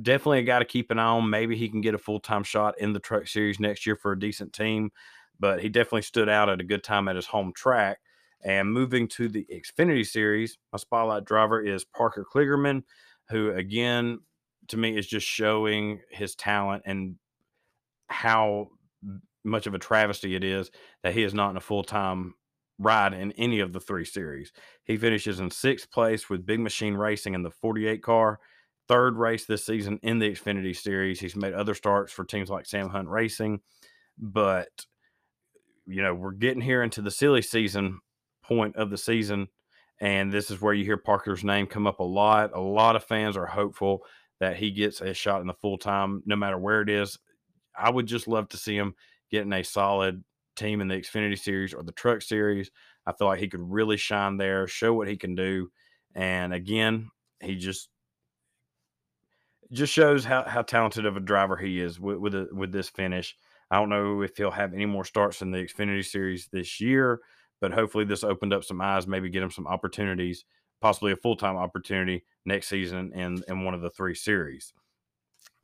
Definitely 0.00 0.40
a 0.40 0.44
guy 0.44 0.58
to 0.58 0.64
keep 0.64 0.90
an 0.90 0.98
eye 0.98 1.04
on. 1.04 1.28
Maybe 1.28 1.56
he 1.56 1.68
can 1.68 1.80
get 1.80 1.94
a 1.94 1.98
full 1.98 2.20
time 2.20 2.44
shot 2.44 2.78
in 2.78 2.92
the 2.92 3.00
Truck 3.00 3.26
Series 3.26 3.60
next 3.60 3.86
year 3.86 3.96
for 3.96 4.12
a 4.12 4.18
decent 4.18 4.52
team, 4.52 4.90
but 5.40 5.60
he 5.60 5.68
definitely 5.68 6.02
stood 6.02 6.28
out 6.28 6.48
at 6.48 6.60
a 6.60 6.64
good 6.64 6.84
time 6.84 7.08
at 7.08 7.16
his 7.16 7.26
home 7.26 7.52
track. 7.54 7.98
And 8.44 8.72
moving 8.72 9.06
to 9.08 9.28
the 9.28 9.46
Xfinity 9.52 10.06
Series, 10.06 10.58
my 10.72 10.78
spotlight 10.78 11.24
driver 11.24 11.62
is 11.62 11.84
Parker 11.84 12.26
Kligerman, 12.30 12.82
who 13.28 13.52
again, 13.52 14.20
to 14.68 14.76
me, 14.76 14.96
is 14.96 15.06
just 15.06 15.26
showing 15.26 16.00
his 16.10 16.34
talent 16.34 16.82
and 16.86 17.16
how 18.08 18.68
much 19.44 19.66
of 19.66 19.74
a 19.74 19.78
travesty 19.78 20.34
it 20.34 20.44
is 20.44 20.70
that 21.02 21.14
he 21.14 21.22
is 21.22 21.34
not 21.34 21.50
in 21.50 21.56
a 21.56 21.60
full 21.60 21.82
time 21.82 22.34
ride 22.78 23.14
in 23.14 23.32
any 23.32 23.60
of 23.60 23.72
the 23.72 23.80
three 23.80 24.04
series. 24.04 24.52
He 24.84 24.96
finishes 24.96 25.40
in 25.40 25.50
sixth 25.50 25.90
place 25.90 26.28
with 26.28 26.46
Big 26.46 26.60
Machine 26.60 26.94
Racing 26.94 27.34
in 27.34 27.42
the 27.42 27.50
48 27.50 28.02
car. 28.02 28.40
Third 28.88 29.16
race 29.16 29.46
this 29.46 29.64
season 29.64 29.98
in 30.02 30.18
the 30.18 30.30
Xfinity 30.30 30.76
Series. 30.76 31.20
He's 31.20 31.36
made 31.36 31.54
other 31.54 31.74
starts 31.74 32.12
for 32.12 32.24
teams 32.24 32.50
like 32.50 32.66
Sam 32.66 32.88
Hunt 32.88 33.08
Racing, 33.08 33.60
but 34.18 34.68
you 35.86 36.02
know 36.02 36.14
we're 36.14 36.32
getting 36.32 36.60
here 36.60 36.82
into 36.82 37.00
the 37.00 37.10
silly 37.10 37.42
season 37.42 38.00
point 38.42 38.76
of 38.76 38.90
the 38.90 38.98
season. 38.98 39.48
And 40.00 40.32
this 40.32 40.50
is 40.50 40.60
where 40.60 40.74
you 40.74 40.84
hear 40.84 40.96
Parker's 40.96 41.44
name 41.44 41.68
come 41.68 41.86
up 41.86 42.00
a 42.00 42.04
lot. 42.04 42.50
A 42.54 42.60
lot 42.60 42.96
of 42.96 43.04
fans 43.04 43.36
are 43.36 43.46
hopeful 43.46 44.04
that 44.40 44.56
he 44.56 44.72
gets 44.72 45.00
a 45.00 45.14
shot 45.14 45.40
in 45.40 45.46
the 45.46 45.54
full 45.54 45.78
time, 45.78 46.22
no 46.26 46.34
matter 46.34 46.58
where 46.58 46.82
it 46.82 46.90
is. 46.90 47.18
I 47.78 47.88
would 47.88 48.06
just 48.06 48.26
love 48.26 48.48
to 48.48 48.56
see 48.56 48.76
him 48.76 48.94
getting 49.30 49.52
a 49.52 49.62
solid 49.62 50.24
team 50.56 50.80
in 50.80 50.88
the 50.88 50.96
Xfinity 50.96 51.38
Series 51.38 51.74
or 51.74 51.82
the 51.82 51.92
Truck 51.92 52.22
Series. 52.22 52.70
I 53.06 53.12
feel 53.12 53.26
like 53.26 53.40
he 53.40 53.48
could 53.48 53.60
really 53.62 53.96
shine 53.96 54.36
there, 54.36 54.66
show 54.66 54.94
what 54.94 55.08
he 55.08 55.16
can 55.16 55.34
do. 55.34 55.70
And 56.14 56.52
again, 56.52 57.10
he 57.40 57.56
just 57.56 57.88
just 59.70 59.92
shows 59.92 60.24
how, 60.24 60.44
how 60.44 60.60
talented 60.62 61.06
of 61.06 61.16
a 61.16 61.20
driver 61.20 61.56
he 61.56 61.80
is 61.80 61.98
with 61.98 62.18
with, 62.18 62.34
a, 62.34 62.48
with 62.52 62.72
this 62.72 62.88
finish. 62.88 63.36
I 63.70 63.76
don't 63.76 63.88
know 63.88 64.20
if 64.20 64.36
he'll 64.36 64.50
have 64.50 64.74
any 64.74 64.86
more 64.86 65.04
starts 65.04 65.40
in 65.40 65.50
the 65.50 65.58
Xfinity 65.58 66.04
Series 66.04 66.48
this 66.52 66.80
year, 66.80 67.20
but 67.60 67.72
hopefully 67.72 68.04
this 68.04 68.22
opened 68.22 68.52
up 68.52 68.64
some 68.64 68.82
eyes, 68.82 69.06
maybe 69.06 69.30
get 69.30 69.42
him 69.42 69.50
some 69.50 69.66
opportunities, 69.66 70.44
possibly 70.80 71.12
a 71.12 71.16
full 71.16 71.36
time 71.36 71.56
opportunity 71.56 72.24
next 72.44 72.68
season 72.68 73.12
in, 73.14 73.42
in 73.48 73.64
one 73.64 73.72
of 73.72 73.80
the 73.80 73.90
three 73.90 74.14
series. 74.14 74.74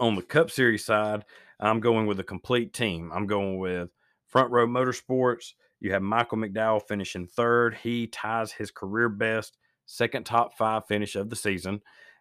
On 0.01 0.15
the 0.15 0.23
Cup 0.23 0.51
Series 0.51 0.85
side, 0.85 1.25
I'm 1.61 1.81
going 1.81 2.07
with 2.07 2.21
a 2.21 2.25
complete 2.25 2.73
team. 2.73 3.11
I'm 3.13 3.27
going 3.27 3.59
with 3.59 3.91
Front 4.29 4.51
Row 4.51 4.67
Motorsports. 4.67 5.55
You 5.81 5.93
have 5.93 6.03
Michael 6.03 6.39
McDowell 6.39 6.87
finishing 6.87 7.27
third. 7.27 7.79
He 7.83 8.07
ties 8.07 8.53
his 8.53 8.71
career 8.71 9.09
best 9.09 9.57
second 9.87 10.25
top 10.25 10.57
five 10.57 10.87
finish 10.87 11.17
of 11.17 11.31
the 11.31 11.37
season 11.37 11.81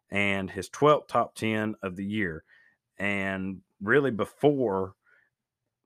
and 0.10 0.50
his 0.50 0.70
12th 0.70 1.08
top 1.08 1.36
10 1.36 1.76
of 1.84 1.96
the 1.96 2.06
year. 2.06 2.43
And 2.98 3.62
really, 3.82 4.12
before 4.12 4.93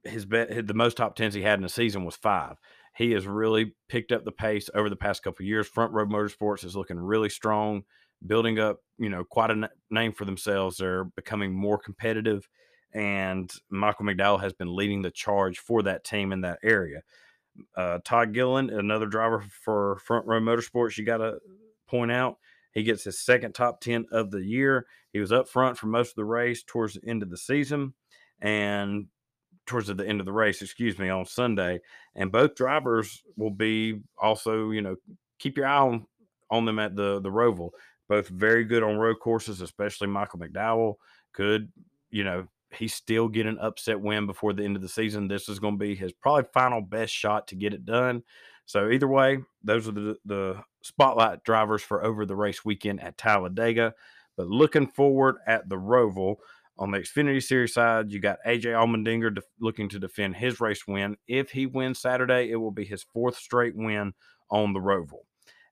his 0.03 0.25
bet, 0.25 0.67
the 0.67 0.73
most 0.73 0.97
top 0.97 1.17
10s 1.17 1.33
he 1.33 1.41
had 1.41 1.59
in 1.59 1.65
a 1.65 1.69
season 1.69 2.05
was 2.05 2.15
five. 2.15 2.57
He 2.95 3.11
has 3.11 3.25
really 3.25 3.73
picked 3.89 4.11
up 4.11 4.25
the 4.25 4.31
pace 4.31 4.69
over 4.75 4.89
the 4.89 4.95
past 4.95 5.23
couple 5.23 5.45
years. 5.45 5.67
Front 5.67 5.93
Row 5.93 6.05
Motorsports 6.05 6.63
is 6.63 6.75
looking 6.75 6.99
really 6.99 7.29
strong, 7.29 7.83
building 8.25 8.59
up, 8.59 8.79
you 8.97 9.09
know, 9.09 9.23
quite 9.23 9.49
a 9.49 9.69
name 9.89 10.13
for 10.13 10.25
themselves. 10.25 10.77
They're 10.77 11.05
becoming 11.05 11.53
more 11.53 11.77
competitive, 11.77 12.47
and 12.93 13.51
Michael 13.69 14.05
McDowell 14.05 14.41
has 14.41 14.53
been 14.53 14.75
leading 14.75 15.01
the 15.01 15.11
charge 15.11 15.59
for 15.59 15.83
that 15.83 16.03
team 16.03 16.31
in 16.31 16.41
that 16.41 16.59
area. 16.63 17.01
Uh, 17.75 17.99
Todd 18.03 18.33
Gilliland, 18.33 18.69
another 18.69 19.05
driver 19.05 19.43
for 19.63 19.97
Front 20.05 20.25
Row 20.25 20.39
Motorsports, 20.39 20.97
you 20.97 21.05
got 21.05 21.17
to 21.17 21.39
point 21.87 22.11
out 22.11 22.37
he 22.73 22.83
gets 22.83 23.03
his 23.03 23.19
second 23.19 23.53
top 23.53 23.81
10 23.81 24.05
of 24.11 24.31
the 24.31 24.43
year. 24.43 24.85
He 25.11 25.19
was 25.19 25.31
up 25.31 25.49
front 25.49 25.77
for 25.77 25.87
most 25.87 26.11
of 26.11 26.15
the 26.15 26.25
race 26.25 26.63
towards 26.63 26.93
the 26.93 27.07
end 27.07 27.23
of 27.23 27.29
the 27.29 27.37
season 27.37 27.93
and 28.39 29.07
towards 29.65 29.87
the 29.87 30.07
end 30.07 30.19
of 30.19 30.25
the 30.25 30.31
race, 30.31 30.61
excuse 30.61 30.97
me, 30.97 31.09
on 31.09 31.25
Sunday. 31.25 31.81
And 32.15 32.31
both 32.31 32.55
drivers 32.55 33.23
will 33.35 33.51
be 33.51 34.01
also, 34.17 34.71
you 34.71 34.81
know, 34.81 34.95
keep 35.37 35.57
your 35.57 35.67
eye 35.67 35.79
on, 35.79 36.05
on 36.49 36.65
them 36.65 36.79
at 36.79 36.95
the, 36.95 37.19
the 37.19 37.29
Roval. 37.29 37.71
Both 38.07 38.29
very 38.29 38.63
good 38.63 38.83
on 38.83 38.97
road 38.97 39.19
courses, 39.19 39.61
especially 39.61 40.07
Michael 40.07 40.39
McDowell. 40.39 40.95
Could, 41.33 41.71
you 42.09 42.23
know, 42.23 42.47
he 42.73 42.87
still 42.87 43.27
getting 43.27 43.57
upset 43.59 43.99
win 43.99 44.25
before 44.25 44.53
the 44.53 44.63
end 44.63 44.75
of 44.75 44.81
the 44.81 44.89
season. 44.89 45.27
This 45.27 45.49
is 45.49 45.59
going 45.59 45.75
to 45.75 45.85
be 45.85 45.95
his 45.95 46.13
probably 46.13 46.45
final 46.53 46.81
best 46.81 47.13
shot 47.13 47.47
to 47.49 47.55
get 47.55 47.73
it 47.73 47.85
done. 47.85 48.23
So 48.65 48.89
either 48.89 49.07
way, 49.07 49.39
those 49.63 49.87
are 49.87 49.91
the, 49.91 50.17
the 50.25 50.63
spotlight 50.81 51.43
drivers 51.43 51.81
for 51.81 52.03
over 52.03 52.25
the 52.25 52.35
race 52.35 52.63
weekend 52.63 53.01
at 53.01 53.17
Talladega. 53.17 53.93
But 54.37 54.47
looking 54.47 54.87
forward 54.87 55.37
at 55.45 55.67
the 55.67 55.75
Roval 55.75 56.37
on 56.77 56.91
the 56.91 56.99
Xfinity 56.99 57.43
Series 57.43 57.73
side, 57.73 58.11
you 58.11 58.19
got 58.19 58.39
AJ 58.47 58.65
Allmendinger 58.65 59.37
looking 59.59 59.89
to 59.89 59.99
defend 59.99 60.35
his 60.35 60.61
race 60.61 60.87
win. 60.87 61.17
If 61.27 61.51
he 61.51 61.65
wins 61.65 61.99
Saturday, 61.99 62.49
it 62.49 62.55
will 62.55 62.71
be 62.71 62.85
his 62.85 63.03
fourth 63.03 63.35
straight 63.35 63.75
win 63.75 64.13
on 64.49 64.73
the 64.73 64.79
Roval. 64.79 65.25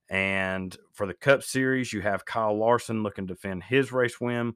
And 0.10 0.76
for 0.92 1.06
the 1.06 1.14
Cup 1.14 1.44
Series, 1.44 1.94
you 1.94 2.02
have 2.02 2.26
Kyle 2.26 2.58
Larson 2.58 3.04
looking 3.04 3.28
to 3.28 3.34
defend 3.34 3.64
his 3.64 3.92
race 3.92 4.20
win. 4.20 4.56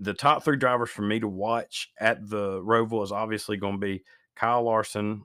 The 0.00 0.14
top 0.14 0.44
three 0.44 0.56
drivers 0.56 0.90
for 0.90 1.02
me 1.02 1.18
to 1.20 1.28
watch 1.28 1.90
at 1.98 2.28
the 2.28 2.60
Roval 2.62 3.02
is 3.02 3.12
obviously 3.12 3.56
going 3.56 3.74
to 3.74 3.86
be 3.86 4.04
Kyle 4.36 4.62
Larson, 4.62 5.24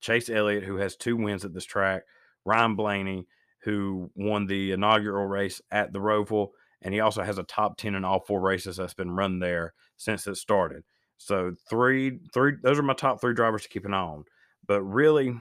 Chase 0.00 0.30
Elliott, 0.30 0.64
who 0.64 0.76
has 0.76 0.96
two 0.96 1.16
wins 1.16 1.44
at 1.44 1.52
this 1.52 1.64
track, 1.64 2.02
Ryan 2.44 2.76
Blaney, 2.76 3.26
who 3.64 4.10
won 4.14 4.46
the 4.46 4.72
inaugural 4.72 5.26
race 5.26 5.60
at 5.70 5.92
the 5.92 5.98
Roval, 5.98 6.50
and 6.82 6.92
he 6.92 7.00
also 7.00 7.22
has 7.22 7.38
a 7.38 7.42
top 7.44 7.78
10 7.78 7.94
in 7.94 8.04
all 8.04 8.20
four 8.20 8.40
races 8.40 8.76
that's 8.76 8.94
been 8.94 9.10
run 9.10 9.38
there 9.38 9.72
since 9.96 10.26
it 10.26 10.36
started. 10.36 10.84
So 11.16 11.54
three, 11.68 12.20
three, 12.32 12.52
those 12.62 12.78
are 12.78 12.82
my 12.82 12.92
top 12.92 13.20
three 13.20 13.34
drivers 13.34 13.62
to 13.62 13.68
keep 13.68 13.86
an 13.86 13.94
eye 13.94 13.98
on. 13.98 14.24
But 14.66 14.82
really, 14.82 15.34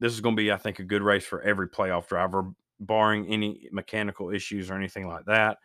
this 0.00 0.12
is 0.12 0.20
going 0.20 0.36
to 0.36 0.42
be, 0.42 0.50
I 0.50 0.56
think, 0.56 0.80
a 0.80 0.84
good 0.84 1.02
race 1.02 1.24
for 1.24 1.40
every 1.42 1.68
playoff 1.68 2.08
driver, 2.08 2.52
barring 2.80 3.26
any 3.28 3.68
mechanical 3.70 4.30
issues 4.30 4.70
or 4.70 4.74
anything 4.74 5.06
like 5.06 5.26
that. 5.26 5.58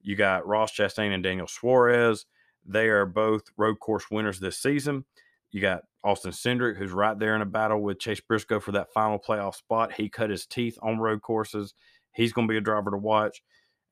You 0.00 0.16
got 0.16 0.46
Ross 0.46 0.72
Chastain 0.72 1.12
and 1.12 1.22
Daniel 1.22 1.46
Suarez. 1.46 2.26
They 2.64 2.88
are 2.88 3.06
both 3.06 3.42
road 3.56 3.80
course 3.80 4.10
winners 4.10 4.40
this 4.40 4.58
season. 4.58 5.04
You 5.50 5.60
got 5.60 5.82
Austin 6.04 6.32
Cindric, 6.32 6.76
who's 6.76 6.92
right 6.92 7.18
there 7.18 7.34
in 7.34 7.42
a 7.42 7.46
battle 7.46 7.80
with 7.80 7.98
Chase 7.98 8.20
Briscoe 8.20 8.60
for 8.60 8.72
that 8.72 8.92
final 8.92 9.18
playoff 9.18 9.54
spot. 9.54 9.92
He 9.92 10.08
cut 10.08 10.30
his 10.30 10.46
teeth 10.46 10.78
on 10.82 10.98
road 10.98 11.22
courses. 11.22 11.74
He's 12.12 12.32
going 12.32 12.46
to 12.46 12.52
be 12.52 12.58
a 12.58 12.62
driver 12.62 12.90
to 12.90 12.98
watch. 12.98 13.42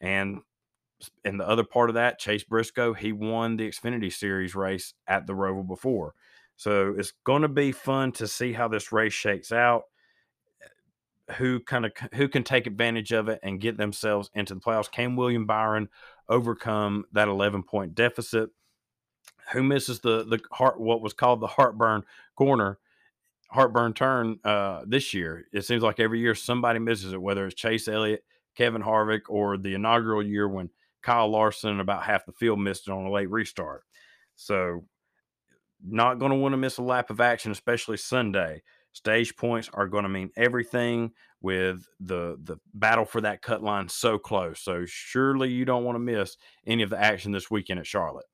And 0.01 0.41
in 1.25 1.39
the 1.39 1.49
other 1.49 1.65
part 1.65 1.91
of 1.91 1.95
that, 1.95 2.19
Chase 2.19 2.45
Briscoe, 2.45 2.93
he 2.93 3.13
won 3.13 3.57
the 3.57 3.69
Xfinity 3.69 4.13
Series 4.13 4.55
race 4.55 4.95
at 5.07 5.27
the 5.27 5.33
Roval 5.33 5.67
before. 5.67 6.15
So 6.57 6.95
it's 6.97 7.13
going 7.25 7.43
to 7.43 7.49
be 7.49 7.73
fun 7.73 8.13
to 8.13 8.27
see 8.27 8.53
how 8.53 8.69
this 8.69 8.93
race 8.93 9.13
shakes 9.13 9.53
out. 9.53 9.85
Who 11.39 11.61
kind 11.61 11.87
of 11.87 11.93
who 12.15 12.29
can 12.29 12.45
take 12.45 12.67
advantage 12.67 13.13
of 13.13 13.29
it 13.29 13.41
and 13.43 13.61
get 13.61 13.77
themselves 13.77 14.31
into 14.35 14.55
the 14.55 14.61
playoffs? 14.61 14.91
Can 14.91 15.17
William 15.17 15.45
Byron 15.45 15.89
overcome 16.29 17.05
that 17.13 17.29
11 17.29 17.65
point 17.65 17.95
deficit? 17.95 18.51
who 19.53 19.63
misses 19.63 20.01
the 20.01 20.25
the 20.25 20.41
heart 20.53 20.81
what 20.81 21.01
was 21.01 21.13
called 21.13 21.41
the 21.41 21.47
heartburn 21.47 22.03
corner 22.35 22.79
heartburn 23.49 23.93
turn 23.93 24.39
uh, 24.45 24.83
this 24.87 25.15
year 25.15 25.47
it 25.53 25.65
seems 25.65 25.83
like 25.83 26.01
every 26.01 26.19
year 26.21 26.35
somebody 26.35 26.79
misses 26.79 27.13
it 27.13 27.23
whether 27.23 27.47
it's 27.47 27.55
chase 27.55 27.89
elliott 27.89 28.25
kevin 28.57 28.83
harvick 28.83 29.23
or 29.29 29.57
the 29.57 29.75
inaugural 29.75 30.23
year 30.23 30.49
when 30.49 30.69
kyle 31.03 31.29
larson 31.29 31.71
and 31.71 31.81
about 31.81 32.03
half 32.03 32.27
the 32.27 32.33
field 32.33 32.59
missed 32.59 32.89
it 32.89 32.93
on 32.93 33.07
a 33.07 33.11
late 33.11 33.31
restart 33.31 33.83
so 34.35 34.85
not 35.85 36.19
going 36.19 36.33
to 36.33 36.37
want 36.39 36.53
to 36.53 36.57
miss 36.57 36.79
a 36.79 36.83
lap 36.83 37.11
of 37.11 37.21
action 37.21 37.53
especially 37.53 37.97
sunday 37.97 38.61
stage 38.97 39.37
points 39.37 39.69
are 39.75 39.87
going 39.87 40.05
to 40.05 40.09
mean 40.09 40.31
everything 40.37 41.13
with 41.43 41.87
the 42.01 42.37
the 42.43 42.57
battle 42.73 43.05
for 43.05 43.21
that 43.21 43.43
cut 43.43 43.63
line 43.63 43.89
so 43.89 44.19
close 44.19 44.59
so 44.61 44.85
surely 44.87 45.51
you 45.51 45.67
don't 45.67 45.85
want 45.85 45.97
to 45.97 46.01
miss 46.01 46.37
any 46.67 46.83
of 46.83 46.89
the 46.89 46.99
action 46.99 47.31
this 47.31 47.51
weekend 47.51 47.79
at 47.79 47.87
charlotte 47.87 48.25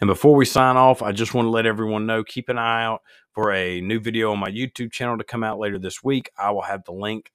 and 0.00 0.06
before 0.06 0.36
we 0.36 0.44
sign 0.44 0.76
off, 0.76 1.02
I 1.02 1.10
just 1.10 1.34
want 1.34 1.46
to 1.46 1.50
let 1.50 1.66
everyone 1.66 2.06
know 2.06 2.22
keep 2.22 2.48
an 2.48 2.56
eye 2.56 2.84
out 2.84 3.02
for 3.32 3.52
a 3.52 3.80
new 3.80 3.98
video 3.98 4.30
on 4.30 4.38
my 4.38 4.48
YouTube 4.48 4.92
channel 4.92 5.18
to 5.18 5.24
come 5.24 5.42
out 5.42 5.58
later 5.58 5.76
this 5.76 6.04
week. 6.04 6.30
I 6.38 6.52
will 6.52 6.62
have 6.62 6.84
the 6.84 6.92
link 6.92 7.32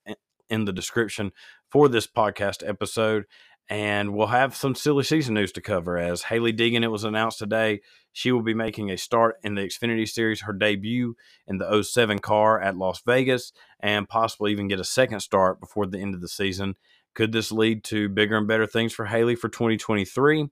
in 0.48 0.64
the 0.64 0.72
description 0.72 1.32
for 1.70 1.88
this 1.88 2.06
podcast 2.06 2.66
episode. 2.66 3.24
And 3.70 4.14
we'll 4.14 4.28
have 4.28 4.56
some 4.56 4.74
silly 4.74 5.04
season 5.04 5.34
news 5.34 5.52
to 5.52 5.60
cover. 5.60 5.98
As 5.98 6.22
Hailie 6.22 6.54
Deegan, 6.54 6.82
it 6.82 6.88
was 6.88 7.04
announced 7.04 7.38
today, 7.38 7.80
she 8.12 8.32
will 8.32 8.42
be 8.42 8.54
making 8.54 8.90
a 8.90 8.96
start 8.96 9.36
in 9.42 9.54
the 9.54 9.62
Xfinity 9.62 10.08
Series, 10.08 10.42
her 10.42 10.54
debut 10.54 11.14
in 11.46 11.58
the 11.58 11.82
07 11.82 12.18
car 12.20 12.60
at 12.60 12.78
Las 12.78 13.02
Vegas, 13.04 13.52
and 13.80 14.08
possibly 14.08 14.52
even 14.52 14.68
get 14.68 14.80
a 14.80 14.84
second 14.84 15.20
start 15.20 15.60
before 15.60 15.86
the 15.86 15.98
end 15.98 16.14
of 16.14 16.22
the 16.22 16.28
season. 16.28 16.76
Could 17.14 17.32
this 17.32 17.52
lead 17.52 17.84
to 17.84 18.08
bigger 18.08 18.38
and 18.38 18.48
better 18.48 18.66
things 18.66 18.94
for 18.94 19.04
Hailie 19.04 19.36
for 19.36 19.48
2023? 19.48 20.48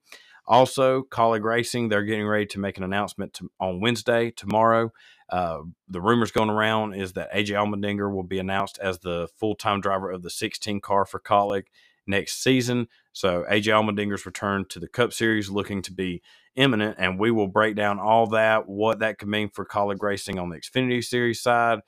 Also, 0.46 1.02
Kaulig 1.02 1.42
Racing, 1.42 1.88
they're 1.88 2.04
getting 2.04 2.26
ready 2.26 2.46
to 2.46 2.60
make 2.60 2.76
an 2.76 2.84
announcement 2.84 3.34
to, 3.34 3.50
on 3.58 3.80
Wednesday, 3.80 4.30
tomorrow. 4.30 4.92
Uh, 5.28 5.60
the 5.88 6.00
rumors 6.00 6.30
going 6.30 6.50
around 6.50 6.94
is 6.94 7.14
that 7.14 7.32
AJ 7.32 7.48
Allmendinger 7.54 8.12
will 8.12 8.22
be 8.22 8.38
announced 8.38 8.78
as 8.80 9.00
the 9.00 9.28
full 9.36 9.56
time 9.56 9.80
driver 9.80 10.10
of 10.10 10.22
the 10.22 10.30
16 10.30 10.80
car 10.80 11.04
for 11.04 11.18
Kaulig 11.18 11.64
next 12.06 12.42
season. 12.42 12.88
So 13.12 13.44
AJ 13.50 13.64
Allmendinger's 13.64 14.26
return 14.26 14.64
to 14.70 14.78
the 14.78 14.88
Cup 14.88 15.12
Series 15.12 15.50
looking 15.50 15.82
to 15.82 15.92
be 15.92 16.22
imminent, 16.54 16.96
and 16.98 17.18
we 17.18 17.30
will 17.30 17.48
break 17.48 17.76
down 17.76 17.98
all 17.98 18.28
that, 18.28 18.68
what 18.68 19.00
that 19.00 19.18
could 19.18 19.28
mean 19.28 19.50
for 19.50 19.64
Kaulig 19.64 20.02
Racing 20.02 20.38
on 20.38 20.50
the 20.50 20.56
Xfinity 20.56 21.04
Series 21.04 21.40
side, 21.40 21.80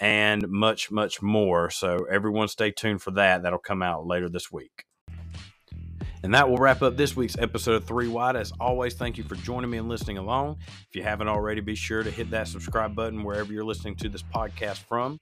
and 0.00 0.48
much, 0.48 0.90
much 0.90 1.22
more. 1.22 1.70
So 1.70 2.06
everyone 2.10 2.48
stay 2.48 2.70
tuned 2.70 3.02
for 3.02 3.12
that. 3.12 3.42
That'll 3.42 3.58
come 3.58 3.82
out 3.82 4.06
later 4.06 4.28
this 4.28 4.52
week. 4.52 4.84
And 6.22 6.34
that 6.34 6.48
will 6.48 6.56
wrap 6.56 6.82
up 6.82 6.96
this 6.96 7.14
week's 7.14 7.38
episode 7.38 7.74
of 7.74 7.84
Three 7.84 8.08
Wide. 8.08 8.36
As 8.36 8.52
always, 8.58 8.94
thank 8.94 9.16
you 9.16 9.22
for 9.22 9.36
joining 9.36 9.70
me 9.70 9.78
and 9.78 9.88
listening 9.88 10.18
along. 10.18 10.56
If 10.88 10.96
you 10.96 11.02
haven't 11.02 11.28
already, 11.28 11.60
be 11.60 11.74
sure 11.74 12.02
to 12.02 12.10
hit 12.10 12.30
that 12.30 12.48
subscribe 12.48 12.94
button 12.94 13.22
wherever 13.22 13.52
you're 13.52 13.64
listening 13.64 13.96
to 13.96 14.08
this 14.08 14.22
podcast 14.22 14.78
from. 14.78 15.20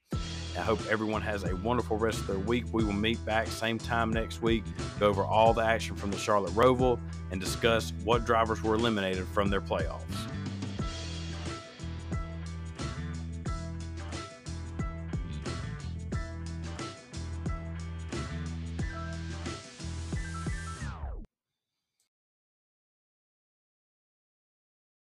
I 0.56 0.60
hope 0.60 0.80
everyone 0.88 1.20
has 1.22 1.44
a 1.44 1.56
wonderful 1.56 1.96
rest 1.96 2.20
of 2.20 2.26
their 2.28 2.38
week. 2.38 2.64
We 2.72 2.84
will 2.84 2.92
meet 2.92 3.24
back 3.24 3.48
same 3.48 3.76
time 3.76 4.12
next 4.12 4.40
week, 4.40 4.62
go 5.00 5.06
over 5.06 5.24
all 5.24 5.52
the 5.52 5.62
action 5.62 5.96
from 5.96 6.10
the 6.12 6.18
Charlotte 6.18 6.52
Roval, 6.52 7.00
and 7.32 7.40
discuss 7.40 7.92
what 8.04 8.24
drivers 8.24 8.62
were 8.62 8.76
eliminated 8.76 9.26
from 9.28 9.50
their 9.50 9.60
playoffs. 9.60 10.28